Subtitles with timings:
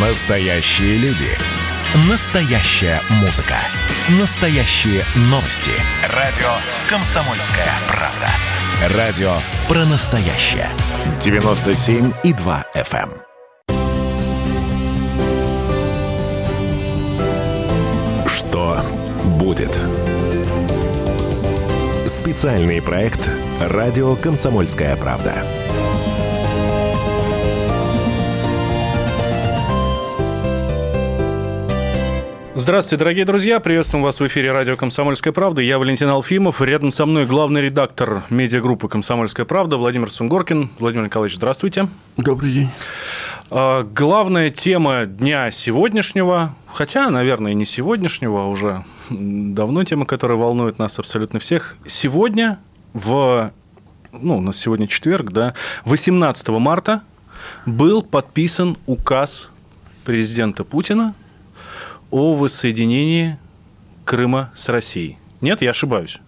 [0.00, 1.26] Настоящие люди.
[2.08, 3.56] Настоящая музыка.
[4.20, 5.72] Настоящие новости.
[6.14, 6.46] Радио
[6.88, 8.96] «Комсомольская правда».
[8.96, 9.32] Радио
[9.66, 10.68] про настоящее.
[11.18, 13.10] 97,2 FM.
[18.22, 18.28] эм.
[18.28, 18.80] Что
[19.40, 19.76] будет?
[22.06, 23.28] Специальный проект
[23.60, 25.44] «Радио «Комсомольская правда».
[32.60, 33.60] Здравствуйте, дорогие друзья.
[33.60, 35.62] Приветствуем вас в эфире радио «Комсомольская правда».
[35.62, 36.60] Я Валентин Алфимов.
[36.60, 40.68] Рядом со мной главный редактор медиагруппы «Комсомольская правда» Владимир Сунгоркин.
[40.80, 41.86] Владимир Николаевич, здравствуйте.
[42.16, 42.70] Добрый день.
[43.52, 50.80] А, Главная тема дня сегодняшнего, хотя, наверное, не сегодняшнего, а уже давно тема, которая волнует
[50.80, 51.76] нас абсолютно всех.
[51.86, 52.58] Сегодня
[52.92, 53.52] в,
[54.10, 57.02] ну, у нас сегодня четверг, да, 18 марта
[57.66, 59.48] был подписан указ
[60.04, 61.14] президента Путина
[62.10, 63.36] о воссоединении
[64.04, 65.18] Крыма с Россией.
[65.40, 66.18] Нет, я ошибаюсь.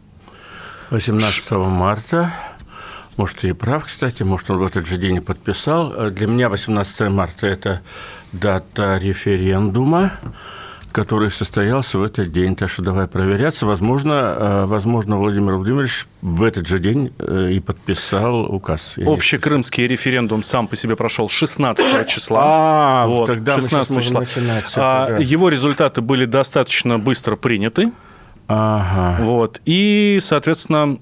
[0.90, 2.32] 18 марта,
[3.16, 5.92] может, ты и прав, кстати, может, он в этот же день и подписал.
[5.92, 7.80] Э, Для меня 18 марта– это
[8.32, 10.12] дата референдума,
[10.92, 12.56] который состоялся в этот день.
[12.56, 13.66] Так что давай проверяться.
[13.66, 18.94] Возможно, э, возможно Владимир Владимирович в этот же день э, и подписал указ.
[18.96, 22.40] Я Общекрымский референдум сам по себе прошел 16 числа.
[22.42, 24.20] А, Вот, тогда мы сейчас 16 можем числа.
[24.20, 24.72] начинать.
[24.76, 25.16] А, да.
[25.18, 27.92] Его результаты были достаточно быстро приняты.
[28.48, 29.22] Ага.
[29.22, 29.60] Вот.
[29.64, 30.98] И, соответственно,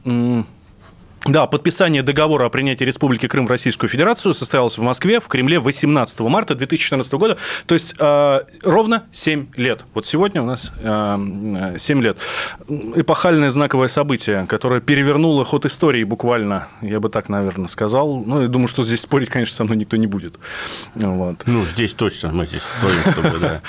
[1.25, 5.59] да, подписание договора о принятии Республики Крым в Российскую Федерацию состоялось в Москве, в Кремле
[5.59, 7.39] 18 марта 2014 года.
[7.67, 9.85] То есть э, ровно 7 лет.
[9.95, 12.19] Вот сегодня у нас э, 7 лет.
[12.69, 18.23] Эпохальное знаковое событие, которое перевернуло ход истории буквально, я бы так, наверное, сказал.
[18.25, 20.39] Ну, я думаю, что здесь спорить, конечно, со мной никто не будет.
[20.95, 21.43] Вот.
[21.47, 23.61] Ну, здесь точно мы здесь спорим, чтобы, да.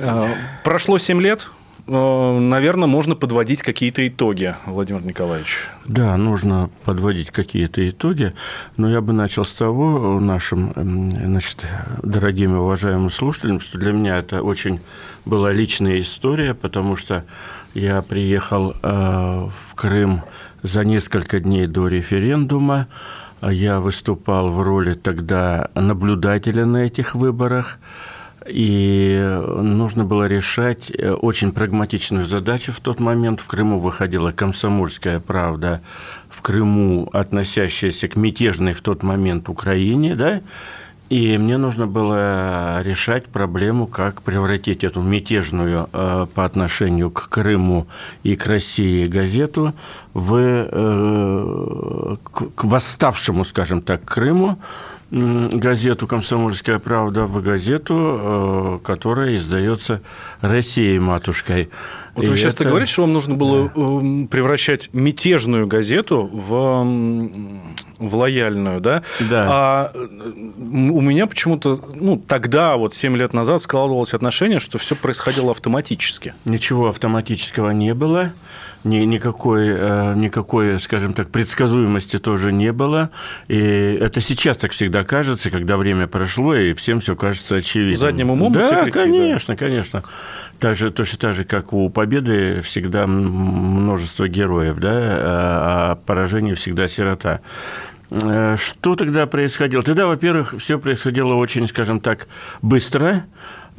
[0.00, 0.34] Э,
[0.64, 1.48] Прошло 7 лет.
[1.86, 5.68] Э, Наверное, можно подводить какие-то итоги, Владимир Николаевич.
[5.86, 8.34] Да, нужно подводить какие-то итоги,
[8.76, 11.64] но я бы начал с того, э, нашим, значит,
[12.02, 14.80] дорогим и уважаемым слушателям, что для меня это очень
[15.24, 17.24] была личная история, потому что
[17.74, 20.22] я приехал э, в Крым
[20.62, 22.88] за несколько дней до референдума,
[23.42, 27.78] я выступал в роли тогда наблюдателя на этих выборах,
[28.46, 33.40] и нужно было решать э, очень прагматичную задачу в тот момент.
[33.40, 35.80] В Крыму выходила «Комсомольская правда»,
[36.28, 40.40] в Крыму относящаяся к мятежной в тот момент Украине, да,
[41.10, 47.88] и мне нужно было решать проблему, как превратить эту мятежную э, по отношению к Крыму
[48.22, 49.74] и к России газету
[50.14, 54.60] в, э, к, восставшему, скажем так, Крыму,
[55.10, 60.02] газету «Комсомольская правда» в газету, э, которая издается
[60.40, 61.70] Россией матушкой.
[62.14, 66.84] Вот И вы сейчас это- говорите, что вам нужно было эм, превращать мятежную газету в,
[67.98, 69.02] в лояльную, да?
[69.20, 69.46] Да.
[69.48, 74.94] А м, у меня почему-то, ну, тогда, вот 7 лет назад, складывалось отношение, что все
[74.96, 76.34] происходило автоматически.
[76.44, 78.32] Ничего автоматического не было,
[78.84, 83.10] ни, никакой, э, никакой, скажем так, предсказуемости тоже не было.
[83.48, 87.98] И это сейчас так всегда кажется, когда время прошло, и всем все кажется очевидным.
[87.98, 89.04] Задним умом все Да, прийти, да.
[89.04, 90.02] конечно, конечно.
[90.58, 96.54] Так же, точно так же, как у победы всегда множество героев, да, а а поражение
[96.54, 97.40] всегда сирота.
[98.10, 99.82] Э, Что тогда происходило?
[99.82, 102.26] Тогда, во-первых, все происходило очень, скажем так,
[102.60, 103.24] быстро,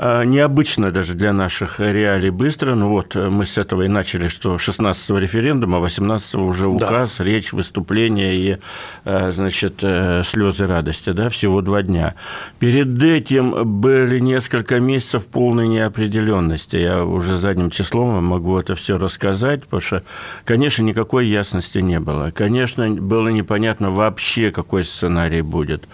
[0.02, 2.74] необычно даже для наших реалий быстро.
[2.74, 7.54] Ну вот э, мы с этого и начали, что 16-го референдума, 18-го уже указ, речь,
[7.54, 8.58] выступление и,
[9.06, 12.16] э, значит, э, слезы радости, да, всего два дня.
[12.58, 16.78] Перед этим были несколько месяцев полной неопределенности.
[16.78, 20.04] Я уже задним числом могу это все рассказать, потому что,
[20.46, 22.32] конечно, никакой ясности не было.
[22.32, 25.88] Конечно, было непонятно вообще, какой сценарий будет.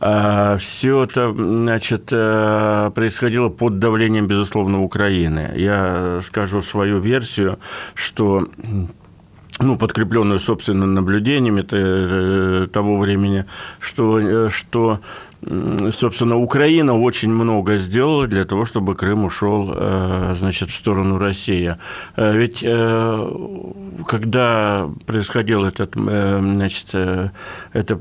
[0.00, 5.52] Все это, значит, э, происходило под давлением, безусловно, Украины.
[5.56, 7.58] Я скажу свою версию,
[7.94, 8.48] что
[9.60, 13.44] ну, подкрепленную собственными наблюдениями э, того времени,
[13.78, 15.00] что, э, что
[15.42, 21.76] собственно, Украина очень много сделала для того, чтобы Крым ушел, э, значит, в сторону России.
[22.16, 23.28] Э, Ведь э,
[24.06, 26.94] когда происходил этот, значит,
[27.72, 28.00] это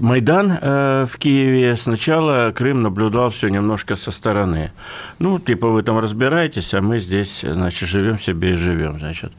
[0.00, 0.50] Майдан
[1.06, 4.70] в Киеве, сначала Крым наблюдал все немножко со стороны.
[5.18, 9.32] Ну, типа, вы там разбираетесь, а мы здесь, значит, живем себе и живем, значит.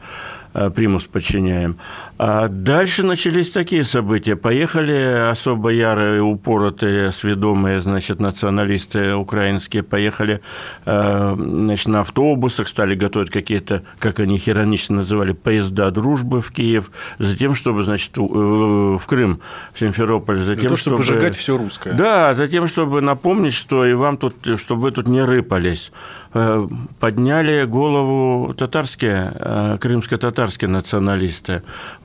[0.74, 1.76] примус подчиняем.
[2.22, 4.36] А дальше начались такие события.
[4.36, 10.42] Поехали особо ярые, упоротые, сведомые, значит, националисты украинские, поехали
[10.84, 16.90] значит, на автобусах, стали готовить какие-то, как они их иронично называли, поезда дружбы в Киев,
[17.18, 19.40] затем, чтобы, значит, в Крым,
[19.72, 21.94] в Симферополь, затем, Для того, чтобы, чтобы выжигать все русское.
[21.94, 25.90] Да, затем, чтобы напомнить, что и вам тут, чтобы вы тут не рыпались.
[26.32, 26.68] Э,
[27.00, 31.62] подняли голову татарские, э, крымско-татарские националисты.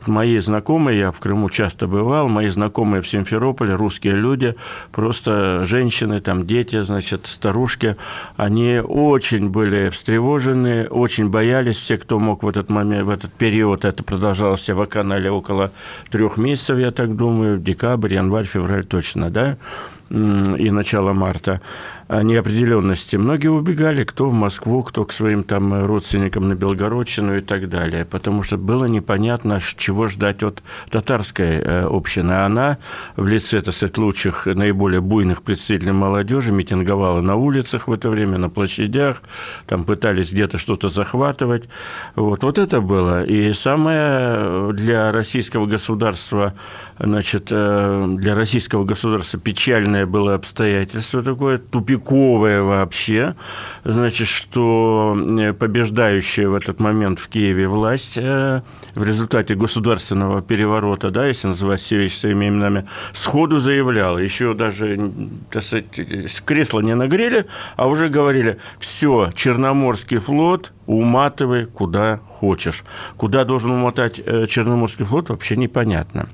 [0.08, 4.56] Мои знакомые, я в Крыму часто бывал, мои знакомые в Симферополе, русские люди,
[4.92, 7.96] просто женщины, там дети, значит, старушки,
[8.38, 13.86] они очень были встревожены, очень боялись, все, кто мог в этот момент, в этот период,
[13.86, 15.72] это продолжалось в канале около
[16.10, 19.58] трех месяцев, я так думаю, декабрь, январь, февраль точно, да,
[20.10, 21.62] и начало марта
[22.10, 23.16] неопределенности.
[23.16, 28.06] Многие убегали, кто в Москву, кто к своим там родственникам на Белгородчину и так далее,
[28.06, 32.34] потому что было непонятно, чего ждать от татарской э, общины.
[32.34, 32.78] Она
[33.16, 38.38] в лице, так сказать, лучших, наиболее буйных представителей молодежи митинговала на улицах в это время,
[38.38, 39.24] на площадях,
[39.66, 41.68] там пытались где-то что-то захватывать.
[42.16, 43.24] Вот, вот это было.
[43.24, 46.54] И самое для российского государства
[47.00, 51.58] значит, э, для российского государства печальное было обстоятельство такое,
[51.96, 53.36] тупиковое вообще,
[53.84, 58.62] значит, что э, побеждающая в этот момент в Киеве власть э,
[58.96, 65.12] в результате государственного переворота, да, если называть все вещи своими именами, сходу заявляла, еще даже,
[65.52, 65.86] так сказать,
[66.46, 67.46] кресло не нагрели,
[67.78, 72.84] а уже говорили, все, Черноморский флот уматывай куда хочешь.
[73.18, 76.28] Куда должен умотать Черноморский флот, вообще непонятно.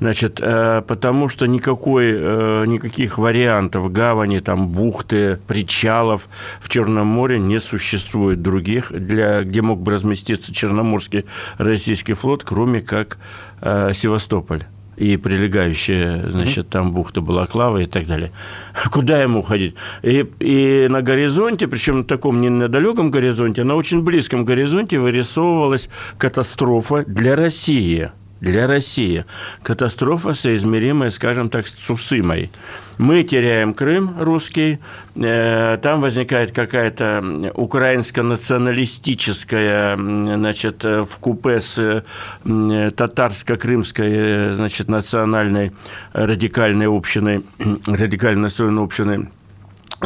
[0.00, 6.28] Значит, э, потому что никакой, э, никаких вариантов гавани, там, бухты, причалов
[6.60, 11.24] в Черном море не существует других, для, где мог бы разместиться Черноморский
[11.58, 13.18] российский флот, кроме как
[13.60, 14.64] э, Севастополь
[14.96, 18.32] и прилегающая, значит, там бухта Балаклава и так далее.
[18.90, 19.74] Куда ему уходить?
[20.02, 24.44] И, и на горизонте, причем на таком не на далеком горизонте, а на очень близком
[24.44, 25.88] горизонте вырисовывалась
[26.18, 28.10] катастрофа для России–
[28.40, 29.24] для России.
[29.62, 32.50] Катастрофа, соизмеримая, скажем так, с Цусымой.
[32.98, 34.78] Мы теряем Крым русский,
[35.14, 42.04] э, там возникает какая-то украинско-националистическая, значит, э, в купе с
[42.44, 45.72] татарско-крымской, значит, национальной
[46.14, 47.42] радикальной общиной,
[47.86, 49.28] радикально настроенной общиной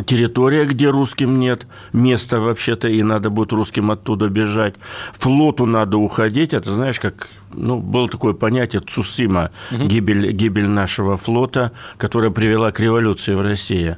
[0.06, 4.74] территория, где русским нет места вообще-то, и надо будет русским оттуда бежать.
[5.14, 9.86] Флоту надо уходить, это знаешь, как ну, было такое понятие Цусима, угу.
[9.86, 13.96] гибель, гибель нашего флота, которая привела к революции в России.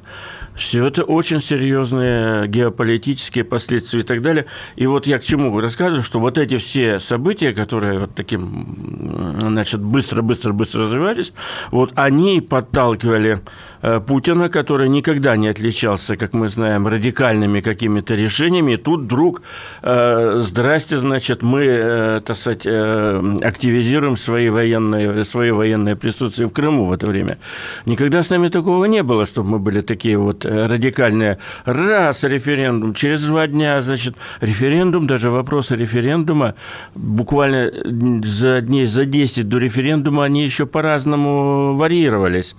[0.55, 4.45] Все это очень серьезные геополитические последствия и так далее.
[4.75, 9.81] И вот я к чему рассказываю, что вот эти все события, которые вот таким, значит,
[9.81, 11.33] быстро-быстро-быстро развивались,
[11.71, 13.41] вот они подталкивали
[14.07, 18.73] Путина, который никогда не отличался, как мы знаем, радикальными какими-то решениями.
[18.73, 19.41] И тут вдруг,
[19.81, 26.85] э, здрасте, значит, мы, э, так сказать, активизируем свои военные, свои военное присутствие в Крыму
[26.85, 27.37] в это время.
[27.85, 31.39] Никогда с нами такого не было, чтобы мы были такие вот радикальные.
[31.65, 36.55] Раз референдум, через два дня, значит, референдум, даже вопросы референдума,
[36.95, 37.71] буквально
[38.23, 42.55] за дней за 10 до референдума они еще по-разному варьировались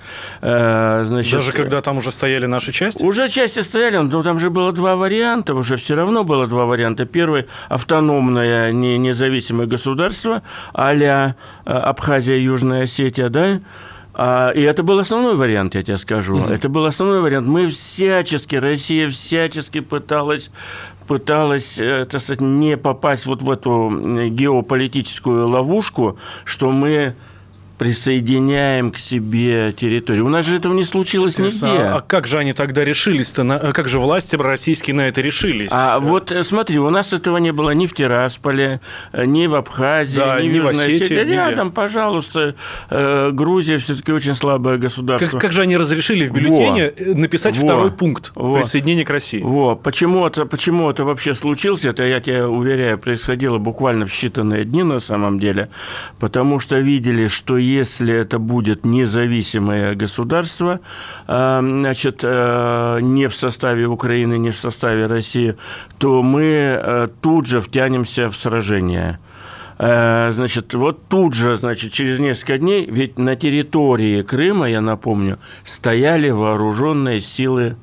[1.15, 1.33] значит...
[1.33, 3.03] Даже когда там уже стояли наши части?
[3.03, 7.07] Уже части стояли, но там же было два варианта, уже все равно было два варианта.
[7.07, 13.61] Первый– автономное не, независимое государство а-ля э, Абхазия, Южная Осетия, да,
[14.17, 16.37] а, и это был основной вариант, я тебе скажу.
[16.37, 16.55] Mm-hmm.
[16.55, 17.49] Это был основной вариант.
[17.49, 20.51] Мы всячески, Россия всячески пыталась
[21.07, 23.91] пыталась, э, так сказать, не попасть вот в эту
[24.31, 27.15] геополитическую ловушку, что мы
[27.79, 30.27] присоединяем к себе территорию.
[30.27, 31.79] У нас же этого не случилось Интересно, нигде.
[31.83, 33.43] А, а как же они тогда решились-то?
[33.43, 35.71] На, а как же власти российские на это решились?
[35.73, 38.81] А вот э, смотри, у нас этого не было ни в Тирасполе,
[39.13, 41.15] э, ни в Абхазии, да, ни, ни в Южной Осетии.
[41.15, 41.75] Рядом, нигде.
[41.75, 42.55] пожалуйста,
[42.91, 45.31] э, Грузия все-таки очень слабое государство.
[45.31, 47.15] Как, как же они разрешили в бюллетене Во.
[47.19, 47.67] написать Во.
[47.67, 48.59] второй пункт Во.
[48.59, 49.43] присоединения к России?
[49.43, 49.75] Во.
[49.75, 51.85] Почему это, почему это вообще случилось?
[51.85, 55.71] Это, я тебе уверяю, происходило буквально в считанные дни на самом деле,
[56.21, 60.81] потому что видели, что если это будет независимое государство,
[61.27, 65.57] э, значит, э, не в составе Украины, не в составе России,
[65.99, 69.19] то мы э, тут же втянемся в сражение.
[69.77, 76.31] Значит, вот тут же, значит, через несколько дней, ведь на территории Крыма, я напомню, стояли
[76.31, 77.75] вооруженные силы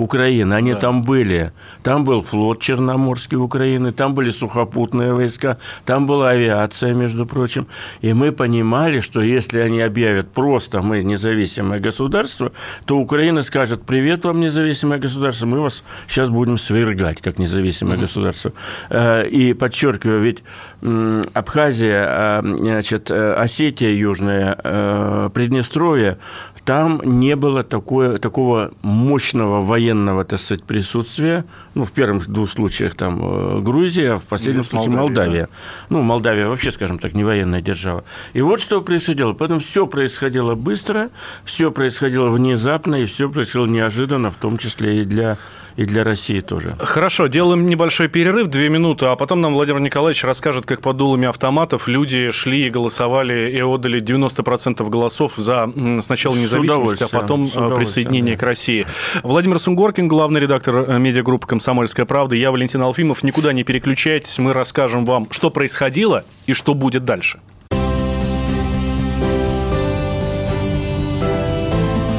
[0.00, 0.54] Украины.
[0.54, 0.80] Они да.
[0.80, 1.52] там были.
[1.82, 7.66] Там был флот Черноморский Украины, там были сухопутные войска, там была авиация, между прочим.
[8.00, 12.52] И мы понимали, что если они объявят просто мы независимое государство,
[12.86, 18.00] то Украина скажет, привет вам, независимое государство, мы вас сейчас будем свергать, как независимое mm-hmm.
[18.00, 18.52] государство.
[18.88, 20.42] Э, и подчеркиваю, ведь
[20.82, 26.16] Абхазия, а, значит, э, Осетия Южная, э, Приднестровье,
[26.64, 31.44] там не было такое, такого мощного военного, так сказать, присутствия.
[31.74, 35.24] Ну, в первых двух случаях там э, Грузия, а в последнем Здесь случае Молдавия.
[35.24, 35.42] Молдавия.
[35.46, 35.86] Да.
[35.88, 38.04] Ну, Молдавия вообще, скажем так, не военная держава.
[38.32, 39.32] И вот что происходило.
[39.32, 41.10] Поэтому все происходило быстро,
[41.44, 45.38] все происходило внезапно, и все происходило неожиданно, в том числе и для
[45.76, 46.76] и для России тоже.
[46.78, 51.26] Хорошо, делаем небольшой перерыв, две минуты, а потом нам Владимир Николаевич расскажет, как под дулами
[51.28, 55.70] автоматов люди шли и голосовали и отдали 90% голосов за
[56.02, 58.40] сначала независимость, а потом э, присоединение да.
[58.40, 58.86] к России.
[59.22, 63.22] Владимир Сунгоркин, главный редактор э, медиагруппы «Комсомольская правда», я Валентин Алфимов.
[63.22, 67.40] Никуда не переключайтесь, мы расскажем вам, что происходило и что будет дальше.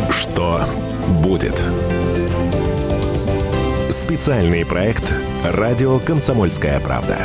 [0.09, 0.61] Что
[1.21, 1.61] будет?
[3.91, 7.17] Специальный проект «Радио Комсомольская правда».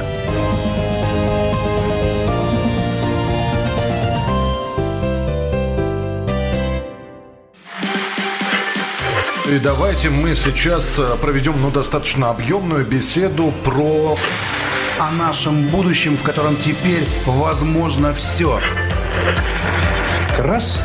[9.48, 14.18] И давайте мы сейчас э, проведем ну, достаточно объемную беседу про...
[14.98, 18.60] О нашем будущем, в котором теперь возможно все.
[20.36, 20.82] Раз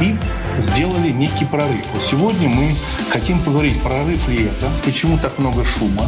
[0.00, 0.16] и
[0.58, 1.84] сделали некий прорыв.
[1.92, 2.74] Вот сегодня мы
[3.10, 6.04] хотим поговорить, прорыв ли это, почему так много шума.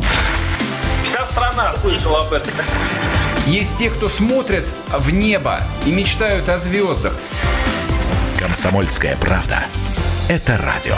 [1.04, 2.52] Вся страна слышала об этом.
[3.46, 7.14] Есть те, кто смотрят в небо и мечтают о звездах.
[8.38, 9.62] Комсомольская правда.
[10.28, 10.96] Это радио.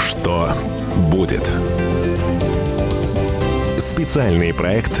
[0.00, 0.52] Что
[1.10, 1.48] будет?
[3.78, 5.00] Специальный проект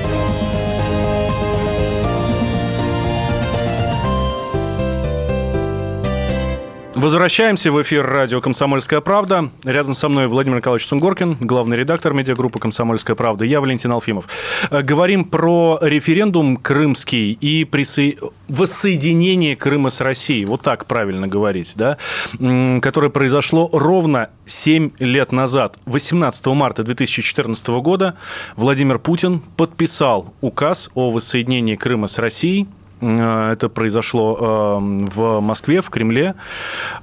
[7.01, 9.49] Возвращаемся в эфир радио «Комсомольская правда».
[9.63, 13.43] Рядом со мной Владимир Николаевич Сунгоркин, главный редактор медиагруппы «Комсомольская правда».
[13.43, 14.27] Я Валентин Алфимов.
[14.69, 18.03] Э, говорим про референдум крымский и присо...
[18.49, 20.45] воссоединение Крыма с Россией.
[20.45, 21.97] Вот так правильно говорить, да?
[22.37, 25.77] Которое произошло ровно 7 лет назад.
[25.85, 28.15] 18 марта 2014 года
[28.55, 32.67] Владимир Путин подписал указ о воссоединении Крыма с Россией–
[33.01, 36.35] это произошло эм, в Москве, в Кремле,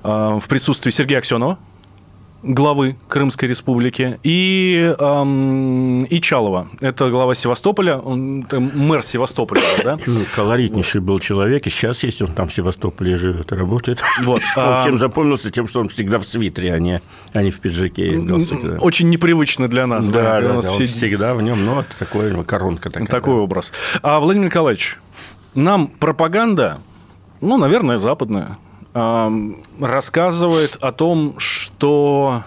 [0.03, 1.59] э, в присутствии Сергея Аксенова,
[2.43, 6.69] главы Крымской республики, и, эм, и Чалова.
[6.81, 9.99] Это глава Севастополя, он, мэр Севастополя, да?
[10.07, 14.01] Ну, колоритнейший был человек, и сейчас есть, он там в Севастополе живет и работает.
[14.23, 14.41] Вот.
[14.57, 14.81] Он а...
[14.81, 17.03] всем запомнился тем, что он всегда в свитере, а не,
[17.35, 18.79] а не в пиджаке галстуке.
[18.79, 20.09] Очень непривычно для нас.
[20.09, 20.87] Да, да, да, да все...
[20.87, 23.09] всегда в нем, ну, такой коронка такая.
[23.09, 23.41] Такой да.
[23.41, 23.73] образ.
[24.03, 24.99] А Владимир Николаевич,
[25.55, 26.79] нам пропаганда,
[27.41, 28.59] ну, наверное, западная,
[28.95, 32.43] рассказывает о том, что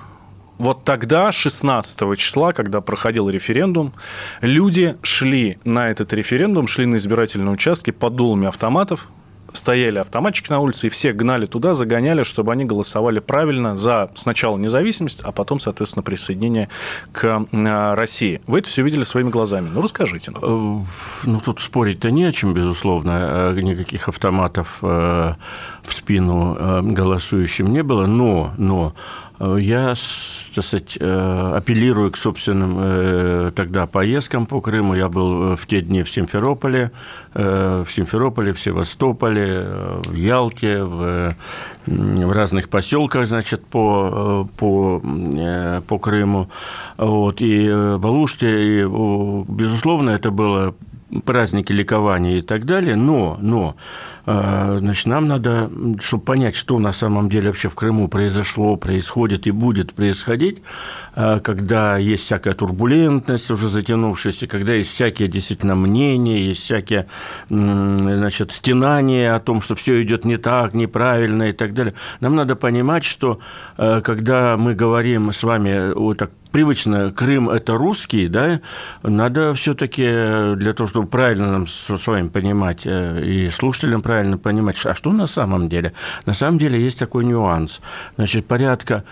[0.58, 3.94] вот тогда, 16 числа, когда проходил референдум,
[4.42, 9.10] люди шли на этот референдум, шли на избирательные участки под дулами автоматов,
[9.54, 14.58] стояли автоматчики на улице, и все гнали туда, загоняли, чтобы они голосовали правильно за сначала
[14.58, 16.70] независимость, а потом, соответственно, присоединение
[17.12, 18.42] к а, России.
[18.48, 19.70] Вы это все видели своими глазами.
[19.74, 20.32] Ну, расскажите.
[20.32, 20.86] Ну,
[21.24, 23.54] ну тут спорить-то не о чем, безусловно.
[23.56, 25.34] Э, никаких автоматов э,
[25.84, 28.94] в спину голосующим не было, но, но
[29.58, 29.96] я
[30.56, 34.96] так сказать, э, апеллирую к собственным э, тогда поездкам по Крыму.
[34.96, 36.92] Я был э, в те дни в Симферополе,
[37.34, 39.66] в Симферополе, в Севастополе,
[40.04, 41.34] в Ялте, в,
[41.86, 45.02] в разных поселках, значит, по, по,
[45.88, 46.50] по Крыму.
[46.98, 48.86] Вот, и в Алуште, и,
[49.48, 50.76] безусловно, это было
[51.24, 53.76] праздники ликования и так далее, но, но
[54.26, 59.52] значит, нам надо, чтобы понять, что на самом деле вообще в Крыму произошло, происходит и
[59.52, 60.62] будет происходить,
[61.11, 67.08] а, когда есть всякая турбулентность уже затянувшаяся, когда есть всякие действительно мнения, есть всякие
[67.50, 71.94] значит, стенания о том, что все идет не так, неправильно и так далее.
[72.20, 73.40] Нам надо понимать, что
[73.78, 78.62] а, когда мы говорим с вами вот так привычно Крым– это русский, да,
[79.04, 84.78] надо все-таки для того, чтобы правильно нам с вами понимать э, и слушателям правильно понимать,
[84.86, 85.94] а что на самом деле?
[86.26, 87.80] На самом деле есть такой нюанс.
[88.18, 89.04] Значит, порядка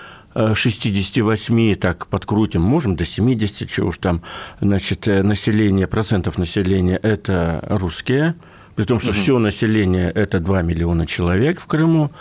[0.56, 4.22] 68, так подкрутим, можем до 70, чего уж там,
[4.62, 8.36] значит, население, процентов населения– это русские,
[8.76, 9.18] при том, что угу.
[9.18, 12.12] все население– это 2 миллиона человек в Крыму.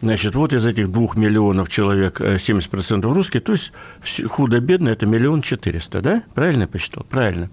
[0.00, 3.72] Значит, вот из этих 2 миллионов человек 70% русские, то есть
[4.28, 6.22] худо-бедно– это миллион четыреста, да?
[6.34, 7.04] Правильно я посчитал?
[7.08, 7.50] Правильно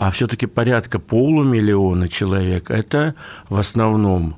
[0.00, 3.16] а все-таки порядка полумиллиона человек– это
[3.48, 4.36] в основном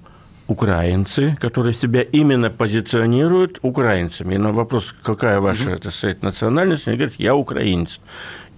[0.50, 4.34] украинцы, которые себя именно позиционируют украинцами.
[4.34, 8.00] И на вопрос, какая ваша, так сказать, национальность, они говорят, я украинец.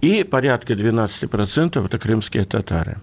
[0.01, 2.97] И порядка 12%– это крымские татары.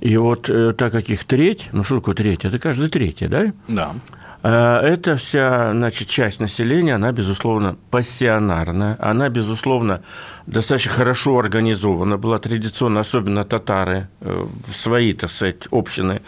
[0.00, 2.44] И вот э, так как их треть, ну что такое треть?
[2.44, 3.52] Это каждый третий, да?
[3.68, 3.92] Да.
[4.42, 10.02] Э, эта вся значит, часть населения, она, безусловно, пассионарная, она, безусловно,
[10.46, 16.22] достаточно хорошо организована была традиционно, особенно татары, э, в свои, так сказать, общины.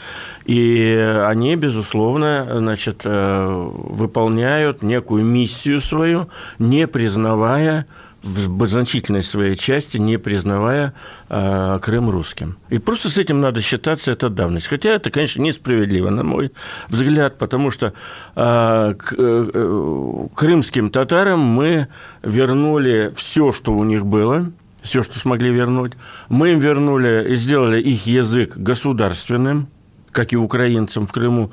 [0.45, 7.87] И они, безусловно, значит, э, выполняют некую миссию свою, не признавая
[8.23, 10.93] в значительной своей части, не признавая
[11.29, 12.59] э, Крым русским.
[12.69, 14.67] И просто с этим надо считаться, это давность.
[14.67, 16.53] Хотя это, конечно, несправедливо, на мой
[16.89, 17.95] взгляд, потому что
[18.37, 21.89] э, к, э, крымским татарам мы
[22.23, 25.93] вернули все, что у них было, все, что смогли вернуть.
[26.29, 29.69] Мы им вернули и сделали их язык государственным,
[30.12, 31.53] как и украинцам в Крыму.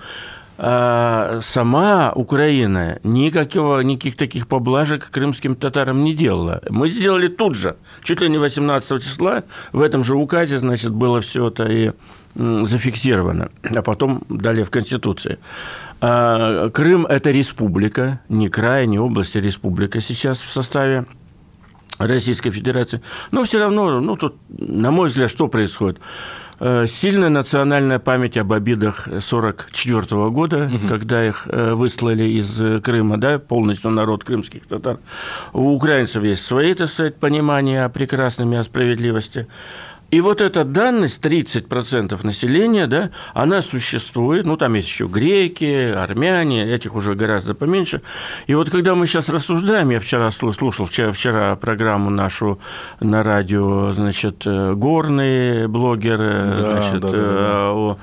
[0.59, 6.61] А сама Украина никакого, никаких таких поблажек крымским татарам не делала.
[6.69, 11.21] Мы сделали тут же, чуть ли не 18 числа, в этом же указе, значит, было
[11.21, 11.91] все это и
[12.35, 15.37] зафиксировано, а потом далее в Конституции.
[16.01, 21.05] А Крым– это республика, не край, не область, а республика сейчас в составе
[21.97, 23.01] Российской Федерации.
[23.31, 25.99] Но все равно, ну, тут, на мой взгляд, что происходит?
[26.59, 30.87] Э, сильная национальная память об обидах 1944 года, угу.
[30.87, 34.97] когда их э, выслали из э, Крыма, да, полностью народ крымских татар.
[35.53, 39.47] У украинцев есть свои, так сказать, понимания о прекрасном и о справедливости.
[40.09, 46.63] И вот эта данность, 30% населения, да, она существует, ну, там есть еще греки, армяне,
[46.63, 48.01] этих уже гораздо поменьше.
[48.47, 52.59] И вот когда мы сейчас рассуждаем, я вчера слушал вчера, вчера программу нашу
[53.01, 57.71] на радио, значит, горные блогеры, да, значит, да, да, да.
[57.71, 57.97] о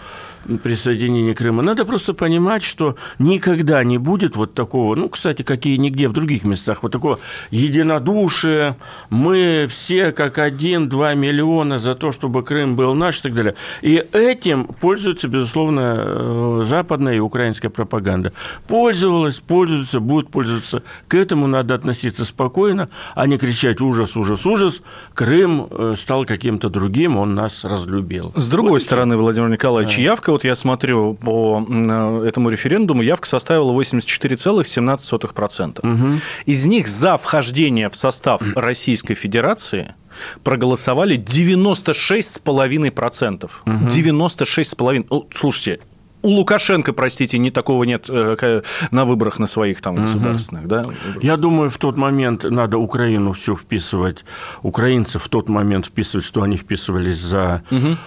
[0.62, 1.62] присоединения Крыма.
[1.62, 6.12] Надо просто понимать, что никогда не будет вот такого, ну, кстати, как и нигде в
[6.12, 7.19] других местах, вот такого
[7.50, 8.76] единодушия,
[9.10, 13.54] мы все как один, два миллиона за то, чтобы Крым был наш и так далее.
[13.82, 18.32] И этим пользуется, безусловно, э, западная и украинская пропаганда.
[18.66, 20.82] Пользовалась, пользуется, будет пользоваться.
[21.08, 24.82] К этому надо относиться спокойно, а не кричать ужас, ужас, ужас.
[25.14, 28.32] Крым э, стал каким-то другим, он нас разлюбил.
[28.36, 33.28] С другой вот стороны, Владимир Николаевич, явка вот я смотрю по э, этому референдуму, явка
[33.28, 35.78] составила 84,17%.
[35.82, 36.08] Угу.
[36.47, 39.94] Из них за вхождение в состав Российской Федерации
[40.42, 43.44] проголосовали 96,5%.
[43.44, 43.52] Угу.
[43.86, 45.06] 96,5%.
[45.08, 45.78] Ну, слушайте,
[46.23, 50.86] у Лукашенко, простите, не такого нет э, на выборах на своих там государственных, да?
[51.20, 54.25] Я думаю, в тот момент надо Украину все вписывать,
[54.62, 57.99] украинцев в тот момент вписывать, что они вписывались за, угу.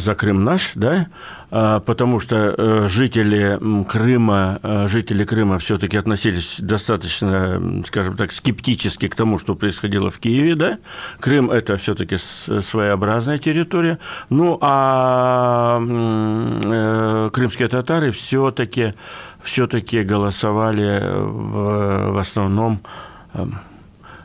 [0.00, 1.06] за Крым наш, да,
[1.52, 9.14] потому что э, жители Крыма, э, жители Крыма все-таки относились достаточно, скажем так, скептически к
[9.14, 10.78] тому, что происходило в Киеве, да.
[11.20, 13.98] Крым– это все-таки своеобразная территория.
[14.30, 18.94] Ну, а э, крымские татары все-таки
[19.42, 22.80] все-таки голосовали в, в основном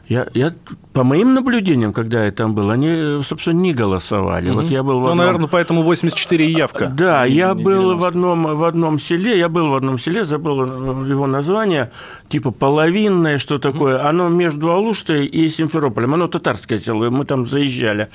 [0.10, 0.54] я, я
[0.94, 4.50] по моим наблюдениям, когда я там был, они, собственно, не голосовали.
[4.50, 4.62] Угу.
[4.62, 5.18] Вот я был в ну, одном...
[5.18, 6.88] Ну, наверное, поэтому 84 явка.
[6.88, 10.24] Да, не, я не был в одном, в одном селе, я был в одном селе,
[10.26, 11.92] забыл его название,
[12.30, 13.98] типа половинное, что такое.
[13.98, 14.08] Угу.
[14.08, 18.08] Оно между Алуштой и Симферополем, оно татарское село, мы там заезжали.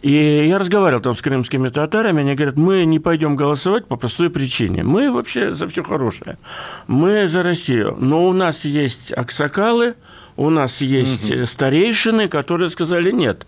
[0.00, 4.30] И я разговаривал там с крымскими татарами, они говорят, мы не пойдем голосовать по простой
[4.30, 4.82] причине.
[4.82, 6.38] Мы вообще за все хорошее.
[6.86, 7.96] Мы за Россию.
[8.00, 9.94] Но у нас есть аксакалы,
[10.36, 11.46] у нас есть угу.
[11.46, 13.46] старейшины, которые сказали нет.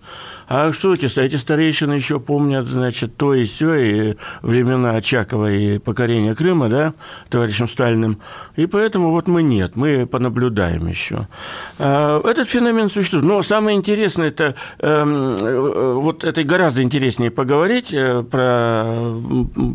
[0.48, 5.78] А что эти, эти старейшины еще помнят, значит, то и все, и времена Очакова и
[5.78, 6.94] покорения Крыма, да,
[7.30, 8.20] товарищем Сталиным.
[8.54, 11.26] И поэтому вот мы нет, мы понаблюдаем еще.
[11.78, 13.24] А, этот феномен существует.
[13.24, 19.14] Но самое интересное, это эм, э, вот это гораздо интереснее поговорить э, про,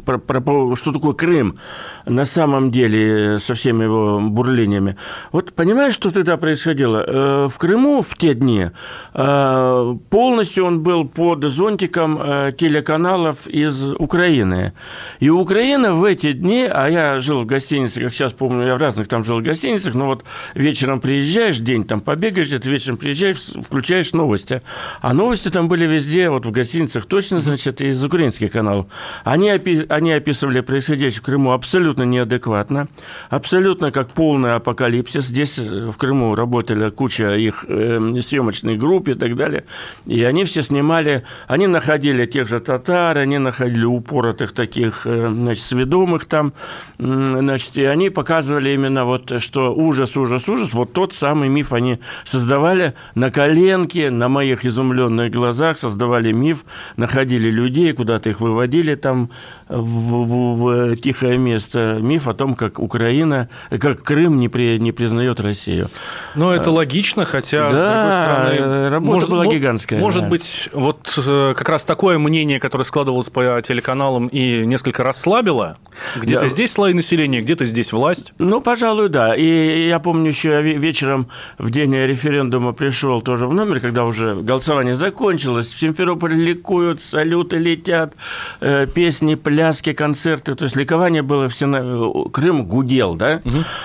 [0.06, 1.58] про, про что такое Крым
[2.06, 4.96] на самом деле со всеми его бурлениями.
[5.34, 7.04] Вот понимаешь, что тогда происходило?
[7.06, 8.70] Э, в Крыму в те дни
[9.14, 14.74] полностью полностью он был под зонтиком э, телеканалов из Украины.
[15.20, 18.78] И Украина в эти дни, а я жил в гостинице, как сейчас помню, я в
[18.78, 20.24] разных там жил в гостиницах, но вот
[20.56, 24.62] вечером приезжаешь, день там побегаешь, это вечером приезжаешь, включаешь новости.
[25.02, 28.86] А новости там были везде, вот в гостиницах точно, значит, из украинских каналов.
[29.24, 32.88] Они, опи- они описывали происходящее в Крыму абсолютно неадекватно,
[33.30, 35.26] абсолютно как полный апокалипсис.
[35.26, 39.64] Здесь э, в Крыму работали куча их э, съемочной групп и так далее.
[40.06, 45.64] И они все снимали, они находили тех же татар, они находили упоротых таких, э, значит,
[45.64, 46.54] сведомых там,
[47.00, 52.00] значит, и они показывали именно вот, что ужас, ужас, ужас, вот тот самый миф они
[52.26, 56.66] создавали на коленке, на моих изумленных глазах, создавали миф,
[56.98, 59.30] находили людей, куда-то их выводили там
[59.68, 60.56] в, в-
[60.92, 61.98] в тихое место.
[62.02, 65.90] Миф о том, как Украина, как Крым не, при, не признает Россию.
[66.36, 68.76] Но это логично, хотя, с Да, другой стороны...
[68.78, 70.30] э, работа была мо- гигантская, Может да.
[70.30, 70.41] быть,
[70.74, 75.78] вот э, как раз такое мнение, которое складывалось по телеканалам и несколько расслабило,
[76.16, 76.48] где-то Да.
[76.48, 78.34] здесь слои населения, где-то здесь власть.
[78.38, 79.36] Ну, пожалуй, да.
[79.36, 81.28] И я помню еще вечером
[81.58, 85.72] в день референдума пришел тоже в номер, когда уже голосование закончилось.
[85.72, 88.14] В Симферополе ликуют, салюты летят,
[88.62, 90.56] э, песни, пляски, концерты.
[90.56, 91.78] То есть ликование было все на...
[91.78, 93.42] э, Крым гудел, да?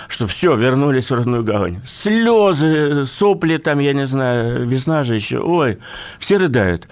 [0.08, 1.80] Что все, вернулись в родную гавань.
[1.86, 5.38] Слезы, сопли там, я не знаю, весна же еще.
[5.38, 5.78] Ой,
[6.18, 6.88] все рыдают.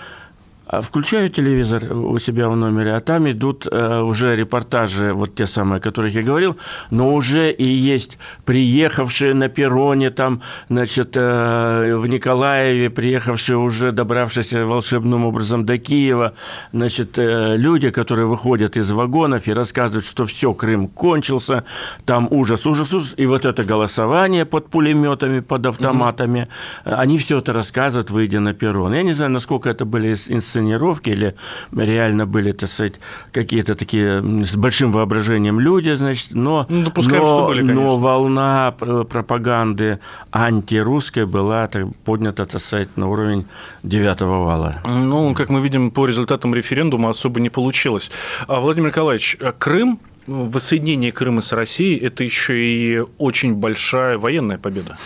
[0.75, 5.47] А Включаю телевизор у себя в номере, а там идут э, уже репортажи, вот те
[5.47, 6.57] самые, о которых я говорил,
[6.91, 14.67] но уже и есть приехавшие на перроне там, значит, э, в Николаеве, приехавшие уже, добравшиеся
[14.67, 16.35] волшебным образом до Киева,
[16.73, 21.65] значит, э, люди, которые выходят из вагонов и рассказывают, что все, Крым кончился,
[22.05, 26.49] там ужас, ужас, ужас, и вот это голосование под пулеметами, под автоматами,
[26.85, 28.93] э, они все это рассказывают, выйдя на перрон.
[28.93, 30.29] Я не знаю, насколько это были ис-
[30.65, 31.35] инсценировки или
[31.77, 32.95] реально были, так сказать,
[33.33, 37.83] какие-то такие с большим воображением люди, значит, но, Ну, допускаем, но, что были, конечно.
[37.83, 39.99] но волна пр- пропаганды
[40.33, 43.45] антирусской была так, поднята, так сказать, на уровень
[43.83, 44.77] девятого вала.
[44.85, 48.11] Ну, как мы видим, по результатам референдума особо не получилось.
[48.49, 54.59] А, Владимир Николаевич, а Крым, воссоединение Крыма с Россией– это еще и очень большая военная
[54.59, 54.97] победа.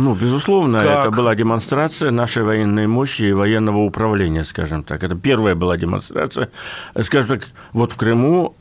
[0.00, 0.98] Ну, безусловно, Как?
[1.06, 5.02] это была демонстрация нашей военной мощи и военного управления, скажем так.
[5.04, 6.48] Это первая была демонстрация.
[7.02, 8.54] Скажем так, вот в Крыму,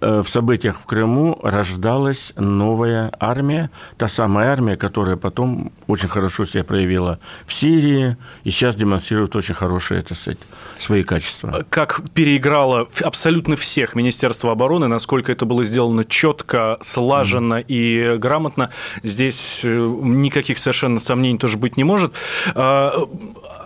[0.00, 6.64] в событиях в Крыму рождалась новая армия, та самая армия, которая потом очень хорошо себя
[6.64, 10.38] проявила в Сирии и сейчас демонстрирует очень хорошие, так сказать,
[10.78, 11.64] свои качества.
[11.70, 18.70] Как переиграло абсолютно всех Министерство обороны, насколько это было сделано четко, слаженно и грамотно,
[19.02, 19.68] здесь э,
[20.02, 22.14] никаких совершенно сомнений тоже быть не может.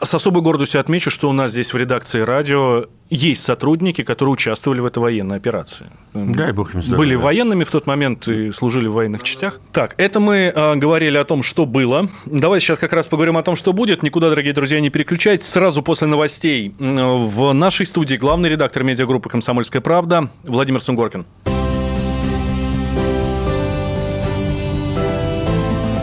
[0.03, 4.81] С особой гордостью отмечу, что у нас здесь в редакции радио есть сотрудники, которые участвовали
[4.81, 5.89] в этой военной операции.
[6.15, 7.07] Дай бог им здоровья.
[7.07, 9.61] Были военными в тот момент и служили в военных частях.
[9.73, 12.09] Так, это мы э, говорили о том, что было.
[12.25, 14.03] Давайте сейчас как раз поговорим о том, что будет.
[14.03, 15.47] Никуда, дорогие друзья, не переключайтесь.
[15.47, 21.27] Сразу после новостей в нашей студии главный редактор медиагруппы «Комсомольская правда» Владимир Сунгоркин.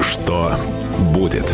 [0.01, 0.55] Что
[1.13, 1.51] будет?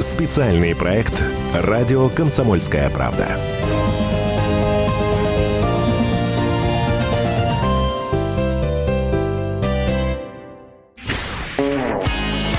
[0.00, 1.22] Специальный проект
[1.54, 3.28] «Радио Комсомольская правда».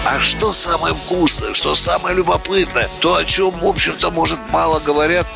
[0.06, 5.28] А что самое вкусное, что самое любопытное, то, о чем, в общем-то, может, мало говорят,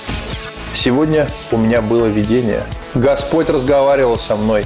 [0.74, 2.64] Сегодня у меня было видение.
[2.94, 4.66] Господь разговаривал со мной.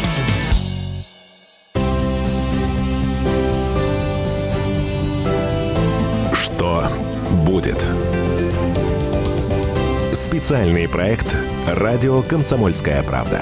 [10.51, 11.33] Специальный проект
[11.65, 13.39] «Радио Комсомольская правда».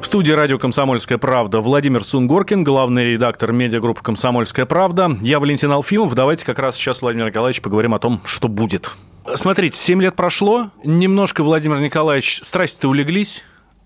[0.00, 5.18] В студии радио «Комсомольская правда» Владимир Сунгоркин, главный редактор медиагруппы «Комсомольская правда».
[5.20, 6.14] Я Валентин Алфимов.
[6.14, 8.90] Давайте как раз сейчас, Владимир Николаевич, поговорим о том, что будет.
[9.34, 13.44] Смотрите, 7 лет прошло, немножко, Владимир Николаевич, страсти-то улеглись,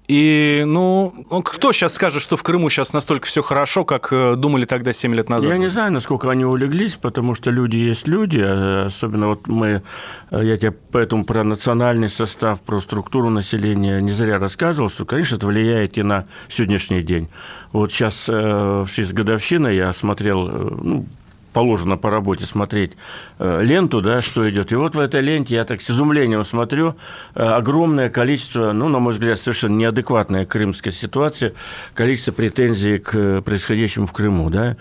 [0.08, 4.36] И, ну, ну, кто сейчас скажет, что в Крыму сейчас настолько все хорошо, как э,
[4.36, 5.50] думали тогда 7 лет назад?
[5.50, 9.82] Я не знаю, насколько они улеглись, потому что люди есть люди, а особенно вот мы,
[10.30, 15.36] э, я тебе поэтому про национальный состав, про структуру населения не зря рассказывал, что, конечно,
[15.36, 17.28] это влияет и на сегодняшний день.
[17.72, 21.06] Вот сейчас э, в честь годовщины я смотрел, ну,
[21.52, 22.92] положено по работе смотреть
[23.38, 24.72] э, ленту, да, что идет.
[24.72, 26.96] И вот в этой ленте я так с изумлением смотрю
[27.34, 31.54] э, огромное количество, ну, на мой взгляд, совершенно неадекватная крымская ситуация,
[31.94, 34.76] количество претензий к происходящему в Крыму, да.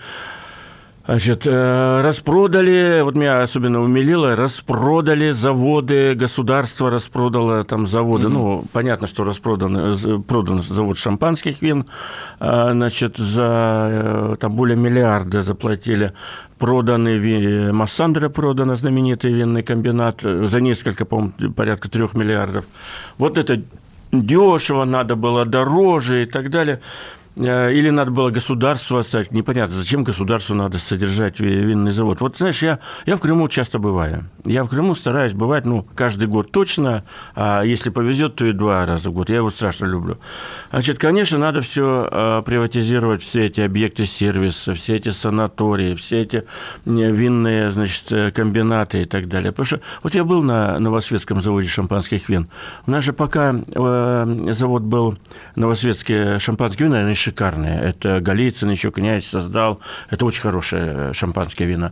[1.08, 8.26] Значит, э, распродали, вот меня особенно умилило, распродали заводы, государство распродало там заводы.
[8.26, 8.30] Mm-hmm.
[8.30, 11.86] Ну, понятно, что распродан продан завод шампанских вин,
[12.38, 16.12] значит, за там более миллиарда заплатили
[16.58, 22.66] проданы, Массандра продано, знаменитый винный комбинат, за несколько, по-моему, порядка трех миллиардов.
[23.16, 23.62] Вот это
[24.12, 26.80] дешево, надо было дороже и так далее.
[27.36, 29.30] Э, или надо было государство оставить.
[29.30, 32.20] Непонятно, зачем государству надо содержать винный завод.
[32.20, 34.24] Вот, знаешь, я, я в Крыму часто бываю.
[34.44, 38.84] Я в Крыму стараюсь бывать, ну, каждый год точно, а если повезет, то и два
[38.86, 39.28] раза в год.
[39.28, 40.18] Я его страшно люблю.
[40.70, 46.44] Значит, конечно, надо все э, приватизировать, все эти объекты сервиса, все эти санатории, все эти
[46.84, 49.52] винные, значит, э, комбинаты и так далее.
[49.52, 52.48] Потому что вот я был на Новосветском заводе шампанских вин.
[52.86, 55.18] У нас же пока завод был
[55.54, 57.80] Новосветские шампанские вина, они шикарные.
[57.80, 59.80] Это Голицын, еще князь создал.
[60.10, 61.90] Это очень хорошее шампанское вино.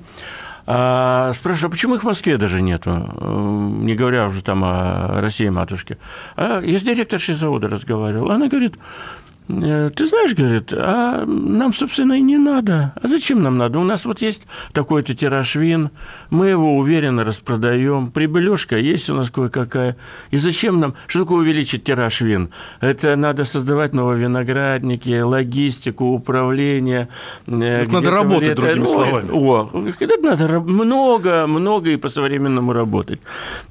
[0.68, 2.90] А, спрашиваю, а почему их в Москве даже нету?
[2.90, 5.98] Не говоря уже там о России матушке.
[6.36, 8.30] А я с директоршей завода разговаривал.
[8.30, 12.92] Она говорит, Э, ты знаешь, говорит, а нам, собственно, и не надо.
[13.00, 13.78] А зачем нам надо?
[13.78, 15.90] У нас вот есть такой-то тираж вин,
[16.30, 19.96] мы его уверенно распродаем, прибылешка есть у нас кое-какая.
[20.30, 22.50] И зачем нам, что такое увеличить тираж вин?
[22.80, 27.08] Это надо создавать новые виноградники, логистику, управление.
[27.46, 29.30] Э, это надо работать, это, другими словами.
[29.32, 33.20] О, это надо много, много и по-современному работать.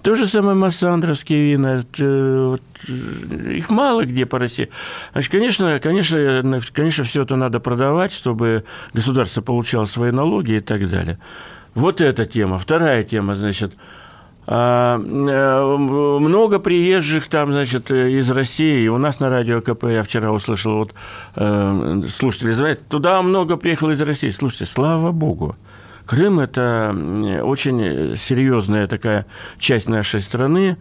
[0.02, 4.70] То же самое массандровские вина, это, их мало где по России.
[5.14, 10.90] Значит, конечно, конечно, конечно, все это надо продавать, чтобы государство получало свои налоги и так
[10.90, 11.18] далее.
[11.74, 12.58] Вот эта тема.
[12.58, 13.74] Вторая тема, значит,
[14.48, 18.88] а, э, много приезжих там, значит, из России.
[18.88, 20.94] У нас на радио КП я вчера услышал, вот
[21.36, 24.30] э, слушатели звонят, туда много приехало из России.
[24.30, 25.56] Слушайте, слава богу.
[26.06, 26.96] Крым– это
[27.44, 29.26] очень серьезная такая
[29.58, 30.78] часть нашей страны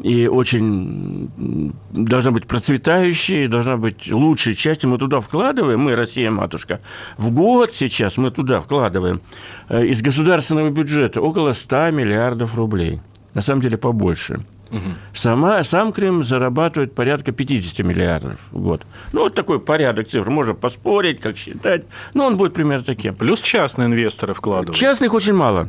[0.00, 4.90] и очень должна быть процветающей, должна быть лучшей частью.
[4.90, 6.80] Мы туда вкладываем, мы, Россия, матушка,
[7.18, 9.20] в год сейчас мы туда вкладываем
[9.68, 13.00] э, из государственного бюджета около 100 миллиардов рублей.
[13.34, 14.44] На самом деле побольше.
[14.70, 14.94] Угу.
[15.14, 18.86] Сама, сам Крым зарабатывает порядка 50 миллиардов в год.
[19.12, 20.30] Ну, вот такой порядок цифр.
[20.30, 21.84] Можно поспорить, как считать.
[22.14, 23.14] Но он будет примерно таким.
[23.14, 24.76] Плюс частные инвесторы вкладывают.
[24.76, 25.68] Частных очень мало.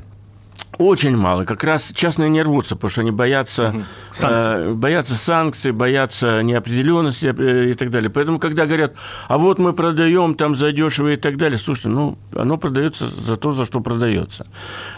[0.80, 1.46] Очень мало.
[1.46, 3.84] Как раз частные не рвутся, потому что они боятся, угу.
[4.24, 8.10] э, боятся санкций, боятся неопределенности э, и так далее.
[8.10, 8.94] Поэтому, когда говорят,
[9.28, 13.54] а вот мы продаем там задешево и так далее, слушайте, ну, оно продается за то,
[13.54, 14.48] за что продается.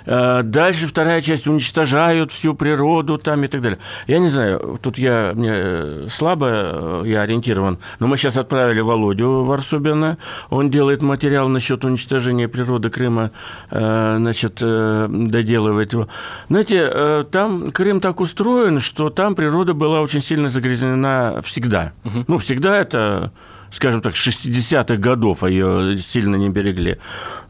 [0.06, 3.80] Э, дальше вторая часть уничтожают всю природу там и так далее.
[4.08, 8.80] Я не знаю, тут я мне э, слабо э, я ориентирован, но мы сейчас отправили
[8.80, 10.18] Володю Варсубина,
[10.50, 13.32] он делает материал насчет уничтожения природы Крыма,
[13.72, 16.08] э, значит, доделывает переделывать его.
[16.50, 21.94] Знаете, э, там Крым так устроен, что там природа была очень сильно загрязнена всегда.
[22.04, 22.26] Угу.
[22.28, 23.32] Ну, всегда это
[23.72, 26.98] скажем так, 60-х годов а ее сильно не берегли.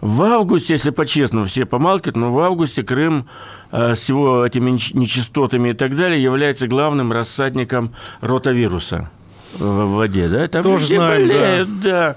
[0.02, 3.28] В августе, если по-честному, все помалкивают, но в августе Крым
[3.72, 9.12] э, с его этими нечистотами и так далее является главным рассадником ротавируса
[9.54, 10.28] в воде.
[10.28, 10.48] Да?
[10.48, 11.90] Там Тоже знаем, болеют, да.
[11.90, 12.16] да.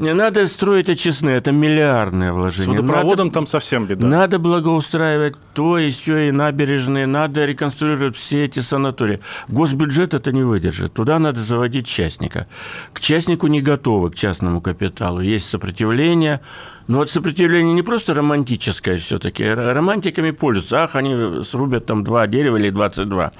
[0.00, 2.74] Не надо строить очистные, это миллиардное вложение.
[2.74, 4.06] С водопроводом надо, там совсем беда.
[4.06, 9.20] Надо благоустраивать то все, и набережные, надо реконструировать все эти санатории.
[9.48, 10.94] Госбюджет это не выдержит.
[10.94, 12.46] Туда надо заводить частника.
[12.94, 15.20] К частнику не готовы, к частному капиталу.
[15.20, 16.40] Есть сопротивление,
[16.90, 19.44] но вот сопротивление не просто романтическое все-таки.
[19.44, 20.82] Романтиками пользуются.
[20.82, 23.30] Ах, они срубят там два дерева или 22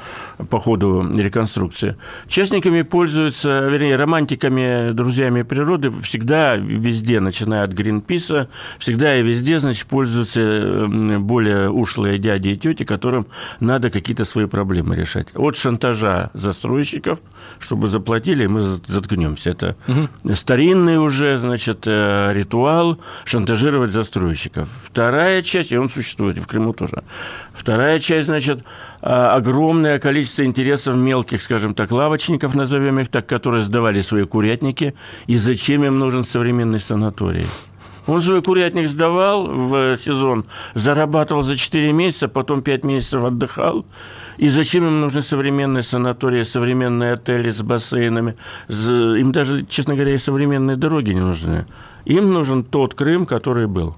[0.49, 1.97] по ходу реконструкции.
[2.29, 9.87] Частниками пользуются, вернее, романтиками, друзьями природы всегда везде, начиная от Гринписа, всегда и везде, значит,
[9.87, 10.87] пользуются
[11.19, 13.27] более ушлые дяди и тети, которым
[13.59, 15.27] надо какие-то свои проблемы решать.
[15.35, 17.19] От шантажа застройщиков,
[17.59, 19.51] чтобы заплатили, мы заткнемся.
[19.51, 20.35] Это угу.
[20.37, 23.01] старинный уже, значит, э, ритуал.
[23.25, 24.69] Шантаж шантажировать застройщиков.
[24.85, 27.03] Вторая часть, и он существует и в Крыму тоже.
[27.55, 28.63] Вторая часть, значит,
[29.01, 34.95] а, огромное количество интересов мелких, скажем так, лавочников, назовем их так, которые сдавали свои курятники,
[35.27, 37.47] и зачем им нужен современный санаторий.
[38.07, 43.87] Он свой курятник сдавал в сезон, зарабатывал за 4 месяца, потом 5 месяцев отдыхал.
[44.41, 48.37] И зачем им нужны современные санатории, современные отели с бассейнами?
[48.71, 51.67] Им даже, честно говоря, и современные дороги не нужны.
[52.07, 53.97] Им нужен тот Крым, который был.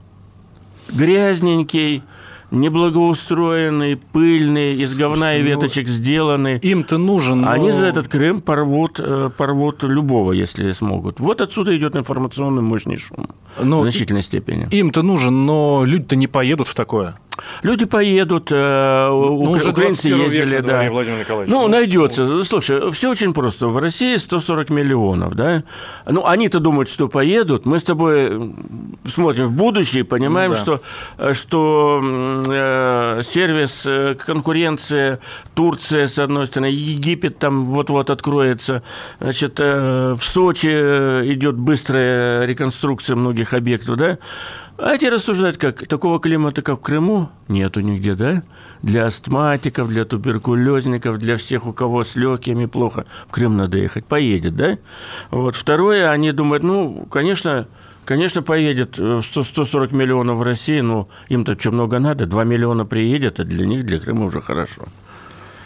[0.89, 2.03] Грязненький,
[2.51, 6.59] неблагоустроенный, пыльный, из говна и ну, веточек сделанный.
[6.59, 7.43] Им-то нужен.
[7.43, 7.51] Но...
[7.53, 11.21] Они за этот Крым порвут, э, порвут любого, если смогут.
[11.21, 13.29] Вот отсюда идет информационный мощный шум.
[13.63, 14.67] Но в значительной степени.
[14.73, 17.15] Им-то нужен, но люди-то не поедут в такое.
[17.63, 20.83] Люди поедут, э, ну, уже украинцы ездили, да.
[21.47, 22.45] Ну, найдется.
[22.45, 23.69] Слушай, все очень просто.
[23.69, 25.63] В России 140 миллионов, да.
[26.07, 27.65] Ну, они-то думают, что поедут.
[27.65, 28.55] Мы с тобой
[29.07, 30.61] смотрим в будущее, понимаем, ну, да.
[30.61, 30.81] что,
[31.19, 35.21] э, что э, сервис, э, конкуренция,
[35.55, 38.83] Турция, с одной стороны, Египет там вот-вот откроется.
[39.21, 44.19] Значит, э, в Сочи идет быстрая реконструкция многих объектов, да.
[44.79, 48.43] А эти рассуждают, как такого климата, как в Крыму, нету нигде, да?
[48.83, 54.05] Для астматиков, для туберкулезников, для всех, у кого с легкими плохо, в Крым надо ехать,
[54.07, 54.79] поедет, да?
[55.31, 55.55] Вот.
[55.55, 57.69] Второе, они думают, ну, конечно,
[58.05, 63.39] Конечно, поедет 100, 140 миллионов в России, но им-то что много надо, 2 миллиона приедет,
[63.39, 64.89] а для них, для Крыма уже хорошо.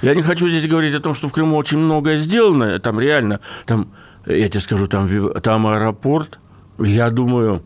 [0.03, 3.41] Я не хочу здесь говорить о том, что в Крыму очень многое сделано, там реально,
[3.65, 3.89] там,
[4.27, 5.09] я тебе скажу, там,
[5.41, 6.39] там аэропорт,
[6.79, 7.63] я думаю,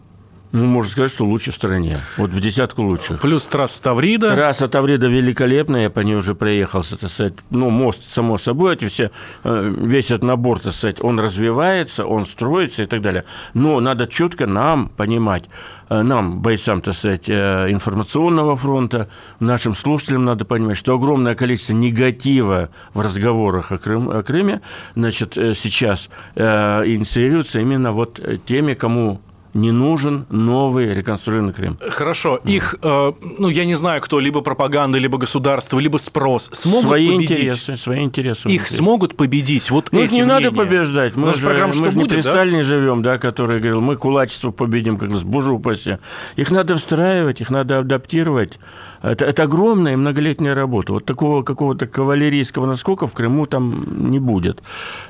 [0.53, 1.99] ну, можно сказать, что лучше в стране.
[2.17, 3.19] Вот в десятку лучше.
[3.23, 4.35] Плюс трасса Таврида.
[4.35, 7.35] Трасса Таврида великолепная, я по ней уже проехался, так сказать.
[7.51, 9.13] Ну, мост, само собой, эти все,
[9.45, 13.25] э, весь этот набор, так сказать, он развивается, он строится и так далее.
[13.55, 15.45] Но надо четко нам понимать,
[15.89, 19.09] э, нам, бойцам, так сказать, э, информационного фронта,
[19.39, 24.63] нашим слушателям надо понимать, что огромное количество негатива в разговорах о, Крым, о Крыме,
[24.97, 29.21] значит, сейчас инициируется именно вот теми, кому
[29.55, 31.79] не нужен новый реконструированный Крым.
[31.91, 32.41] Хорошо.
[32.45, 32.51] Да.
[32.51, 37.09] Их, э, ну, я не знаю, кто, либо пропаганда, либо государство, либо спрос, смогут свои
[37.09, 37.31] победить?
[37.31, 38.49] Интересы, свои интересы.
[38.49, 38.77] Их внутри.
[38.77, 39.71] смогут победить?
[39.71, 40.41] Вот ну, эти не мнения.
[40.41, 41.17] надо побеждать.
[41.17, 42.31] Мы, же, программа, мы же не при да?
[42.31, 45.99] Сталине живем, да, который говорил, мы кулачество победим, как нас, боже упаси.
[46.37, 48.59] Их надо встраивать, их надо адаптировать.
[49.03, 50.93] Это, это огромная многолетняя работа.
[50.93, 54.63] Вот такого какого-то кавалерийского наскока в Крыму там не будет.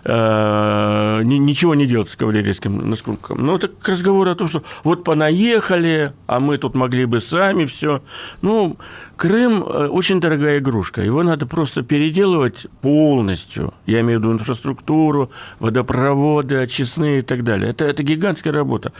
[0.05, 3.44] Э, ничего не делать с кавалерийским наскоком.
[3.44, 7.66] Но это к разговору о том, что вот понаехали, а мы тут могли бы сами
[7.66, 8.03] все.
[8.43, 8.77] Ну,
[9.21, 11.03] Крым э, очень дорогая игрушка.
[11.03, 13.75] Его надо просто переделывать полностью.
[13.85, 17.69] Я имею в виду инфраструктуру, водопроводы, очистные и так далее.
[17.69, 18.95] Это, это гигантская работа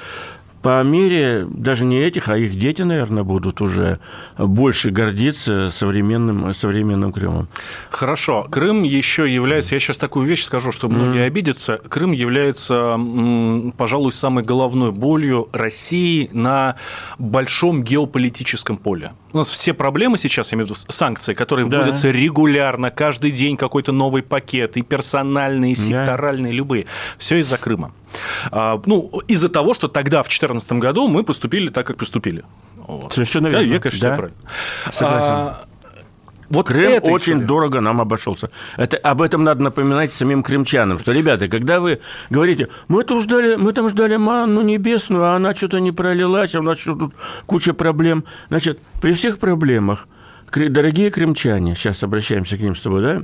[0.63, 3.99] по мере даже не этих, а их дети, наверное, будут уже
[4.37, 7.49] больше гордиться современным, современным Крымом.
[7.91, 8.47] Хорошо.
[8.51, 11.27] Крым еще является, я сейчас такую вещь скажу, что многие mm.
[11.27, 12.99] обидятся, Крым является,
[13.77, 16.77] пожалуй, самой головной болью России на
[17.19, 19.13] большом геополитическом поле.
[19.33, 21.79] У нас все проблемы сейчас, я имею в виду санкции, которые да.
[21.79, 26.57] вводятся регулярно, каждый день какой-то новый пакет, и персональные, и секторальные, да.
[26.57, 26.87] любые.
[27.17, 27.93] Все из-за Крыма.
[28.51, 32.45] А, ну, из-за того, что тогда, в 2014 году, мы поступили так, как поступили.
[32.77, 33.13] Вот.
[33.13, 33.67] Совершенно верно.
[33.67, 34.17] Да, я, конечно, да.
[34.17, 34.39] правильно.
[34.93, 35.33] Согласен.
[35.33, 35.61] А,
[36.51, 37.47] вот Крым очень история.
[37.47, 38.51] дорого нам обошелся.
[38.77, 43.55] Это, об этом надо напоминать самим крымчанам, что, ребята, когда вы говорите, мы там ждали,
[43.55, 47.15] мы там ждали манну небесную, а она что-то не пролилась, а у нас что тут
[47.47, 48.25] куча проблем.
[48.49, 50.09] Значит, при всех проблемах,
[50.53, 53.23] дорогие крымчане, сейчас обращаемся к ним с тобой, да,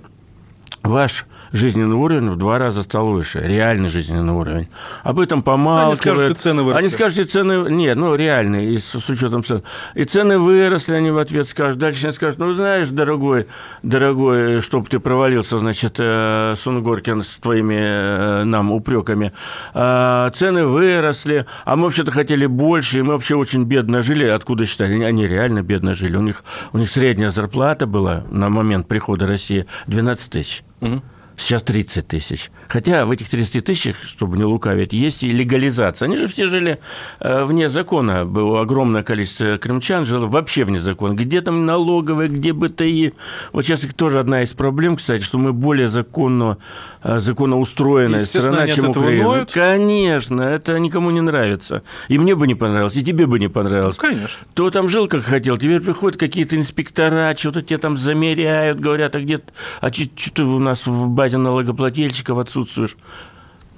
[0.85, 4.69] ваш жизненный уровень в два раза стал выше, реальный жизненный уровень.
[5.03, 6.07] Об этом помалкивают.
[6.07, 6.81] Они скажут, и цены выросли.
[6.81, 7.71] Они скажут, и цены...
[7.71, 9.63] Нет, ну, реальные, и с, с учетом цен.
[9.95, 11.79] И цены выросли, они в ответ скажут.
[11.79, 13.47] Дальше они скажут, ну, знаешь, дорогой,
[13.83, 19.33] дорогой, чтоб ты провалился, значит, э, Сунгоркин с твоими э, нам упреками.
[19.75, 24.27] Э, цены выросли, а мы вообще-то хотели больше, и мы вообще очень бедно жили.
[24.27, 25.03] Откуда считали?
[25.03, 26.17] Они реально бедно жили.
[26.17, 30.63] У них, у них средняя зарплата была на момент прихода России 12 тысяч.
[30.81, 31.03] Угу
[31.37, 32.51] сейчас 30 тысяч.
[32.69, 36.07] Хотя в этих 30 тысячах, чтобы не лукавить, есть и легализация.
[36.07, 36.81] Они же все жили
[37.21, 38.25] э, вне закона.
[38.25, 41.15] Было огромное количество крымчан жило вообще вне закона.
[41.15, 43.15] Где там налоговые, где БТИ.
[43.53, 46.59] Вот сейчас их тоже одна из проблем, кстати, что мы более законно,
[47.03, 49.25] э, законоустроенная страна, чем Украина.
[49.25, 49.53] Ноют.
[49.53, 51.83] Конечно, это никому не нравится.
[52.09, 53.97] И мне бы не понравилось, и тебе бы не понравилось.
[54.01, 54.47] Ну, конечно.
[54.55, 55.57] То там жил, как хотел.
[55.57, 59.41] Теперь приходят какие-то инспектора, что-то тебе там замеряют, говорят, а где
[59.81, 62.97] а что-то у нас в базе налогоплательщиков отсутствуешь.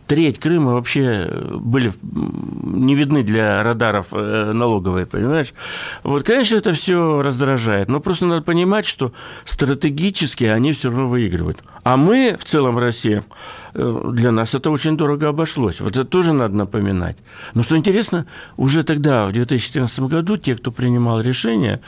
[0.07, 5.55] треть Крыма вообще были не видны для радаров э, налоговые, понимаешь?
[6.03, 9.13] Вот, конечно, это все раздражает, но просто надо понимать, что
[9.47, 11.59] стратегически они все равно выигрывают.
[11.85, 13.25] А мы, в целом Россия,
[13.73, 15.81] э, для нас это очень дорого обошлось.
[15.81, 17.17] Вот это тоже надо напоминать.
[17.55, 18.27] Но что интересно,
[18.59, 21.81] уже тогда, в 2014 году, те, кто принимал решение,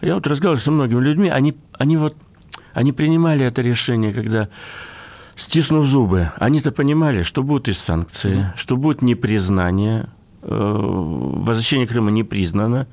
[0.00, 2.14] я вот разговаривал со многими людьми, они, они вот
[2.78, 4.48] они принимали это решение, когда
[5.38, 10.08] стиснув зубы, они-то понимали, что будут и санкции, mm что будет непризнание,
[10.42, 12.86] э, возвращение Крыма не признано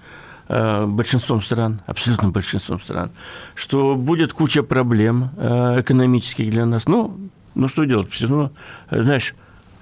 [0.47, 3.09] э, большинством стран, абсолютным большинством стран,
[3.55, 6.87] что будет куча проблем э, экономических для нас.
[6.87, 7.17] Ну,
[7.55, 8.11] ну что делать?
[8.11, 8.51] Все равно,
[8.91, 9.33] знаешь,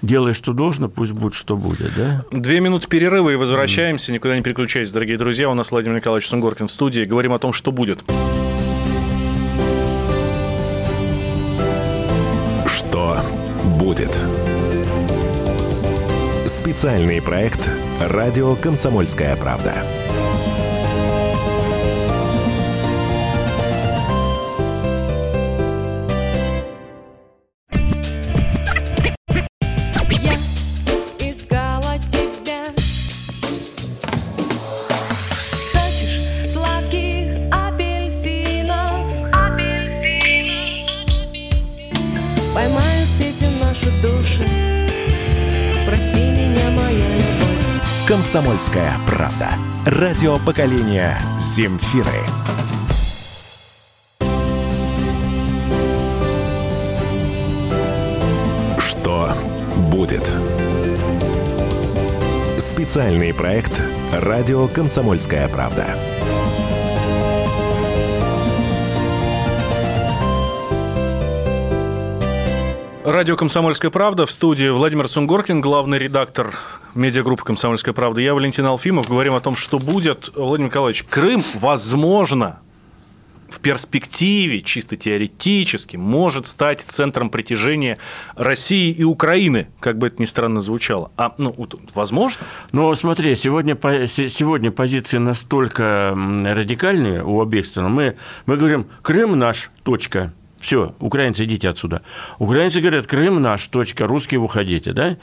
[0.02, 2.24] делай, что должно, пусть будет, что будет, да?
[2.32, 4.14] Две минуты перерыва и возвращаемся.
[4.14, 5.50] Никуда не переключайтесь, дорогие друзья.
[5.50, 7.04] У нас Владимир Николаевич Сунгоркин в студии.
[7.04, 8.04] Говорим о том, что будет.
[13.80, 14.18] Будет?
[16.46, 20.03] Специальный проект «Радио Комсомольская правда».
[48.34, 49.50] «Комсомольская правда».
[49.86, 52.10] Радио поколения «Земфиры».
[58.80, 59.36] Что
[59.92, 60.28] будет?
[62.58, 63.80] Специальный проект
[64.12, 65.86] «Радио Комсомольская правда».
[73.04, 76.56] Радио «Комсомольская правда» в студии Владимир Сунгоркин, главный редактор
[76.96, 78.22] медиагруппы «Комсомольская правда».
[78.22, 79.08] Я Валентин Алфимов.
[79.08, 80.30] Говорим о том, что будет.
[80.36, 82.60] Владимир Николаевич, Крым, возможно,
[83.54, 88.00] в перспективе, чисто теоретически, может стать центром притяжения
[88.36, 91.12] России и Украины, как бы это ни странно звучало.
[91.18, 91.56] А, ну,
[91.94, 92.46] возможно?
[92.72, 93.78] Ну, смотри, сегодня,
[94.08, 97.92] сегодня позиции настолько радикальные у обеих стран.
[97.92, 98.16] Мы,
[98.46, 100.34] мы говорим, Крым наш, точка.
[100.64, 102.04] Все, украинцы, идите отсюда.
[102.40, 105.18] Украинцы говорят, Крым наш, точка, русские уходите, да?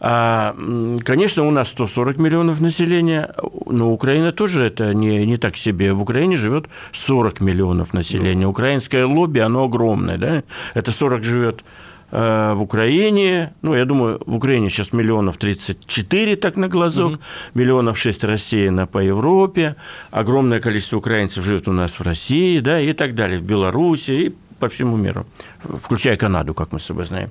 [0.00, 0.56] А,
[1.04, 3.30] конечно, у нас 140 миллионов населения,
[3.66, 5.92] но Украина тоже это не, не так себе.
[5.92, 8.46] В Украине живет 40 миллионов населения.
[8.46, 10.42] Украинское лобби, оно огромное, да?
[10.72, 11.62] Это 40 живет
[12.10, 17.20] э, в Украине, ну, я думаю, в Украине сейчас миллионов 34, так на глазок, угу.
[17.52, 19.76] миллионов 6 рассеяно по Европе,
[20.10, 24.34] огромное количество украинцев живет у нас в России, да, и так далее, в Беларуси, и
[24.58, 25.26] по всему миру,
[25.62, 27.30] включая Канаду, как мы с тобой знаем.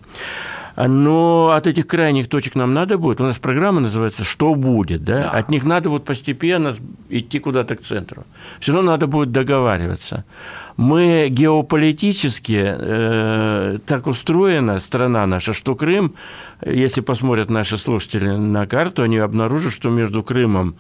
[0.78, 3.22] Но от этих крайних точек нам надо будет.
[3.22, 5.04] У нас программа называется «Что будет?».
[5.04, 5.22] Да?
[5.22, 5.30] Да.
[5.30, 6.76] От них надо вот постепенно
[7.10, 8.26] идти куда-то к центру.
[8.60, 10.26] Все равно надо будет договариваться.
[10.76, 16.16] Мы геополитически э, так устроена страна наша, что Крым,
[16.66, 20.76] если посмотрят наши слушатели на карту, они обнаружат, что между Крымом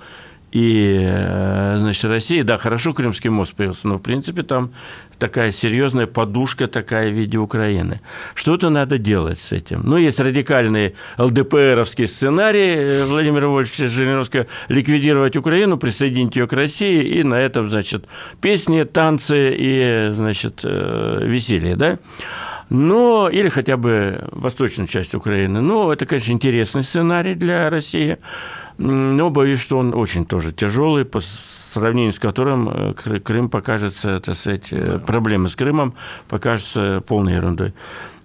[0.51, 4.71] и, э, значит, Россией, да, хорошо Крымский мост появился, но, в принципе, там
[5.19, 8.01] такая серьезная подушка такая в виде Украины.
[8.33, 9.81] Что-то надо делать с этим.
[9.83, 17.01] Ну, есть радикальный ЛДПРовский сценарий э, Владимира Вольфовича Жириновского ликвидировать Украину, присоединить ее к России,
[17.01, 18.05] и на этом, значит,
[18.41, 21.99] песни, танцы и, значит, э, веселье, да?
[22.69, 25.61] Но, или хотя бы восточную часть Украины.
[25.61, 28.17] Ну, это, конечно, интересный сценарий для России,
[28.77, 31.21] но боюсь, что он очень тоже тяжелый по
[31.75, 35.93] сравнению с которым э, Крым покажется, так сказать, э, проблемы с Крымом
[36.27, 37.73] покажутся полной ерундой.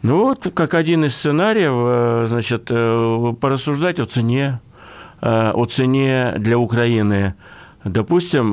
[0.02, 2.70] Ну вот, как один из сценариев, э, значит,
[3.40, 4.60] порассуждать о цене,
[5.20, 7.34] о цене для Украины
[7.82, 8.52] Допустим,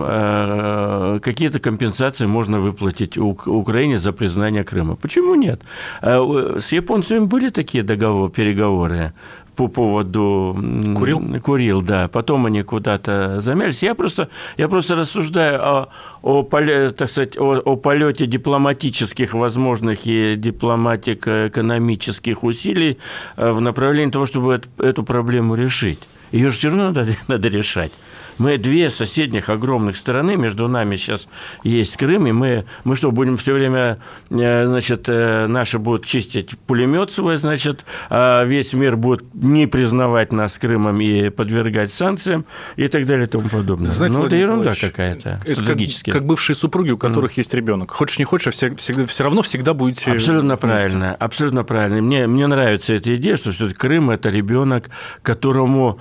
[1.20, 4.95] какие-то компенсации можно выплатить Украине за признание Крыма.
[4.95, 5.64] Почему нет?
[6.02, 9.12] С японцами были такие договоры, переговоры
[9.58, 10.55] по поводу...
[10.95, 11.22] Курил?
[11.41, 12.08] Курил, да.
[12.08, 13.82] Потом они куда-то замялись.
[13.82, 15.89] Я просто, я просто рассуждаю о,
[16.22, 22.99] о, так сказать, о, о полете дипломатических возможных и дипломатико-экономических усилий
[23.36, 25.99] э, в направлении того, чтобы эту, эту проблему решить.
[26.32, 27.91] Ее же все равно надо, надо решать.
[28.38, 31.28] Мы две соседних огромных страны, между нами сейчас
[31.64, 36.58] есть Крым, и мы, мы что, будем все время, э, значит, э, наши будут чистить
[36.60, 42.88] пулемет свой, значит, а весь мир будет не признавать нас Крымом и подвергать санкциям и
[42.88, 43.92] так далее и тому подобное.
[43.92, 46.12] Знаете, ну, это Владимир ерунда Владимирович, какая-то, Это стратегически.
[46.12, 47.92] как, как бывшие супруги, у которых есть ребенок.
[47.92, 50.68] Хочешь не хочешь, а все, всегда, все равно всегда будете Абсолютно вместе.
[50.68, 52.02] правильно, абсолютно правильно.
[52.02, 54.90] Мне, мне нравится эта идея, что все-таки Крым– это ребенок,
[55.22, 56.00] которому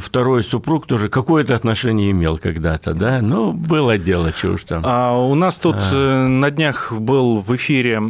[0.00, 3.20] второй супруг тоже какое-то отношение имел когда-то, да?
[3.22, 4.82] Ну, было дело, чего уж там.
[4.84, 8.02] А у нас тут э, на днях был в эфире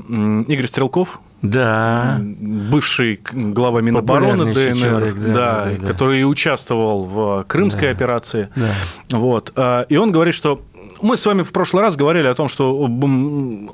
[0.48, 2.18] Игорь Стрелков, Да.
[2.20, 7.94] бывший глава Минобороны ДНР, человек, да, да, да, да, который участвовал в Крымской Да.
[7.94, 8.48] операции.
[8.56, 8.70] Да.
[9.10, 9.52] Вот.
[9.56, 10.60] А, И он говорит, что
[11.02, 12.72] мы с вами в прошлый раз говорили о том, что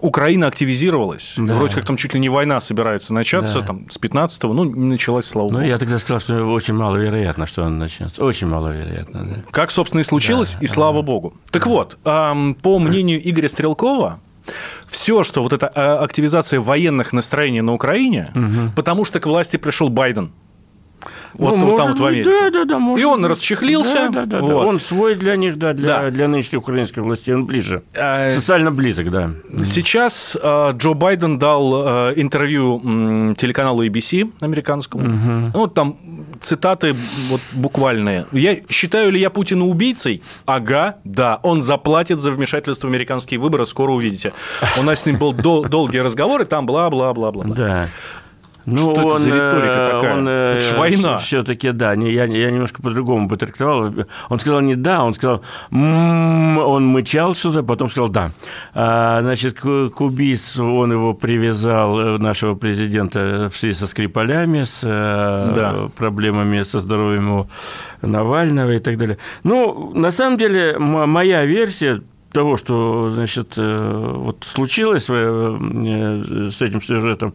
[0.00, 1.34] Украина активизировалась.
[1.36, 1.54] Да.
[1.54, 3.66] Вроде как там чуть ли не война собирается начаться, Да.
[3.66, 5.64] там, с 15-го, ну, не началась, слава Ну, богу.
[5.68, 8.22] я тогда сказал, что очень маловероятно, что он начнется.
[8.24, 9.36] Очень маловероятно, да.
[9.50, 11.34] Как, собственно, и случилось, и слава богу.
[11.50, 14.20] Так вот, по мнению Игоря Стрелкова,
[14.86, 18.30] все, что вот эта а, активизация военных настроений на Украине,
[18.76, 20.32] потому что к власти пришел Байден.
[21.34, 22.30] Вот, Ну, вот там вот в Америке.
[22.30, 22.78] Да, да, да.
[22.78, 23.30] может И он быть.
[23.32, 23.94] расчехлился.
[23.94, 24.42] Да, да, да, да.
[24.54, 24.66] Вот.
[24.66, 26.10] Он свой для них, да, для, Да.
[26.10, 27.30] для нынешней украинской власти.
[27.30, 27.82] Он ближе.
[27.94, 29.30] А, Социально близок, да.
[29.64, 35.04] Сейчас э, Джо Байден дал э, интервью м, телеканалу ABC американскому.
[35.04, 35.96] Ну, Вот там
[36.40, 36.94] цитаты
[37.28, 38.26] вот буквальные.
[38.32, 40.22] Я считаю ли я Путина убийцей?
[40.46, 41.40] Ага, да.
[41.42, 43.64] Он заплатит за вмешательство в американские выборы.
[43.66, 44.32] Скоро увидите.
[44.78, 47.44] У нас с ним был дол- долгий разговор, и там бла-бла-бла-бла.
[47.46, 47.88] Да.
[48.66, 50.54] Ну, Что это за риторика такая?
[50.56, 51.16] Это ж война.
[51.18, 53.92] Все-таки, да, не, я, я немножко по-другому бы трактовал.
[54.28, 58.30] Он сказал не да, он сказал, «М-м-м», он мычал что-то, потом сказал да.
[58.74, 64.64] А, значит, к, к убийству он его привязал, э, нашего президента, в связи со Скрипалями,
[64.64, 65.88] с э, Да.
[65.96, 67.48] проблемами со здоровьем у
[68.02, 69.18] Навального и так далее.
[69.42, 72.00] Ну, на самом деле, моя версия
[72.34, 77.34] того, что, значит, э, вот случилось э, с этим сюжетом,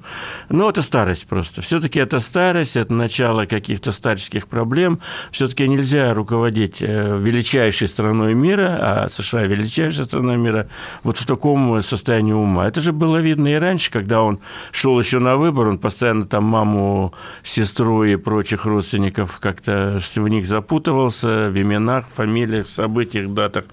[0.49, 1.61] ну, это старость просто.
[1.61, 4.99] Все-таки это старость, это начало каких-то старческих проблем.
[5.31, 10.67] Все-таки нельзя руководить э, величайшей страной мира, а США величайшая страна мира,
[11.03, 12.67] вот в таком состоянии ума.
[12.67, 14.39] Это же было видно и раньше, когда он
[14.71, 20.45] шел еще на выбор, он постоянно там маму, сестру и прочих родственников как-то в них
[20.45, 23.63] запутывался в именах, фамилиях, событиях, датах.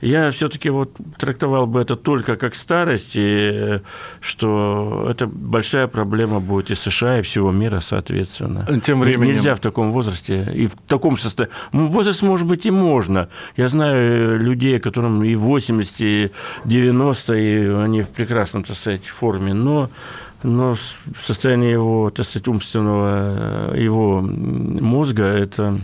[0.00, 3.20] Я все-таки вот трактовал бы это только как старость, и
[3.52, 3.80] э,
[4.20, 8.66] что это большая проблема будет и США, и всего мира, соответственно.
[8.84, 11.54] Тем временем- Нельзя в таком возрасте и в таком состоянии.
[11.72, 13.28] Ну, возраст, может быть, и можно.
[13.56, 16.30] Я знаю людей, которым и 80, и
[16.64, 19.88] 90, и они в прекрасном, так сказать, форме, но
[20.44, 20.74] но
[21.24, 25.78] состояние его, так сказать, умственного, э, его мозга, это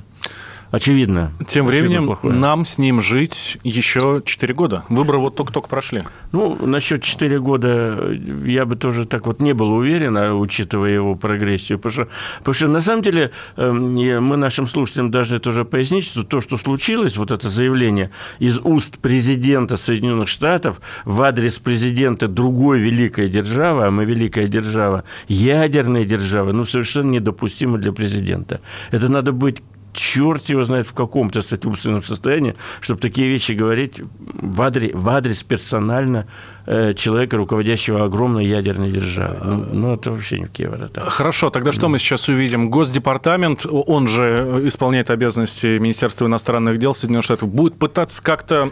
[0.71, 1.33] очевидно.
[1.47, 2.35] Тем временем плохое.
[2.35, 4.85] нам с ним жить еще 4 года.
[4.89, 6.05] Выборы вот только-только прошли.
[6.33, 8.11] Ну, насчет 4 года
[8.45, 11.79] я бы тоже так вот не был уверен, а, учитывая его прогрессию.
[11.79, 12.09] Потому что,
[12.39, 13.95] потому что на самом деле эм,
[14.25, 18.99] мы нашим слушателям должны тоже пояснить, что то, что случилось, вот это заявление из уст
[18.99, 26.53] президента Соединенных Штатов в адрес президента другой великой державы, а мы великая держава, ядерная держава,
[26.53, 28.61] ну, совершенно недопустимо для президента.
[28.91, 29.63] Это надо быть
[29.99, 35.09] черт его знает в каком-то, кстати, умственном состоянии, чтобы такие вещи говорить в адрес, в
[35.09, 36.27] адрес персонально
[36.67, 39.39] э, человека, руководящего огромной ядерной державой.
[39.45, 40.91] Ну, ну, это вообще не в Киево.
[40.95, 42.71] Хорошо, тогда что мы сейчас увидим?
[42.71, 48.71] Госдепартамент, он же исполняет обязанности Министерства иностранных дел Соединенных Штатов, будет пытаться как-то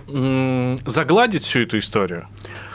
[0.86, 2.28] загладить всю эту историю?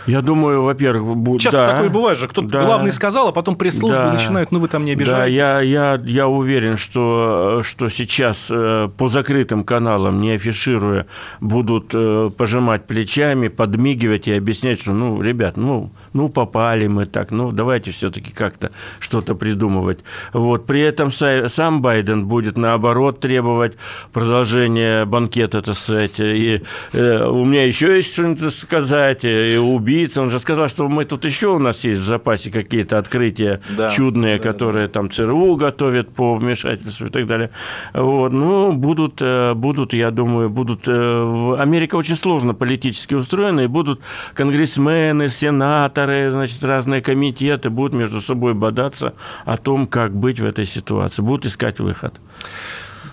[0.07, 1.41] Я думаю, во-первых, будет...
[1.41, 2.27] Часто да, такое бывает же.
[2.27, 2.65] Кто-то да.
[2.65, 4.13] главный сказал, а потом пресс-службы Да.
[4.13, 5.35] начинают, ну вы там не Да, обижаетесь.
[5.37, 11.05] я, я, я уверен, что, что сейчас э, по закрытым каналам, не афишируя,
[11.39, 17.31] будут э, пожимать плечами, подмигивать и объяснять, что, ну, ребят, ну, ну попали мы так,
[17.31, 19.99] ну, давайте все-таки как-то что-то придумывать.
[20.33, 20.65] Вот.
[20.65, 23.77] При этом са- сам Байден будет, наоборот, требовать
[24.11, 26.19] продолжения банкета, так сказать.
[26.19, 26.61] И
[26.93, 30.21] э, у меня еще есть что-нибудь сказать, и убийца.
[30.21, 33.89] Он же сказал, что мы тут еще у нас есть в запасе какие-то открытия Да.
[33.89, 37.49] чудные, которые там ЦРУ готовят по вмешательству и так далее.
[37.93, 38.33] Вот.
[38.33, 40.81] Ну, будут, э, будут, я думаю, будут...
[40.87, 44.01] э, Америка очень сложно политически устроена, и будут
[44.33, 46.00] конгрессмены, сенаторы,
[46.31, 49.13] значит, разные комитеты будут между собой бодаться
[49.45, 51.21] о том, как быть в этой ситуации.
[51.21, 52.13] Будут искать выход.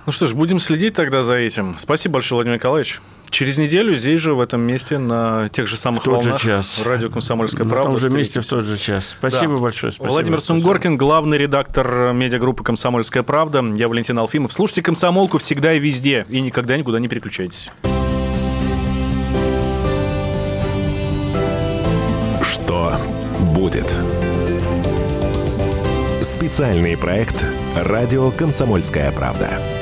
[0.06, 1.76] Ну что ж, будем следить тогда за этим.
[1.76, 3.00] Спасибо большое, Владимир Николаевич.
[3.30, 6.40] Через неделю здесь же, в этом месте, на тех же самых В тот же волнах,
[6.42, 6.80] час.
[6.82, 7.90] радио «Комсомольская На правда».
[7.90, 9.14] том же месте в тот же час.
[9.18, 9.62] Спасибо Да.
[9.62, 9.92] большое.
[9.92, 10.12] Спасибо.
[10.12, 10.40] Владимир.
[10.40, 13.62] Сунгоркин, главный редактор медиагруппы «Комсомольская правда».
[13.76, 14.50] Я Валентин Алфимов.
[14.50, 16.24] Слушайте «Комсомолку» всегда и везде.
[16.30, 17.68] И никогда никуда не переключайтесь.
[23.54, 23.94] Будет?
[26.22, 27.44] Специальный проект
[27.76, 29.77] «Радио Комсомольская правда».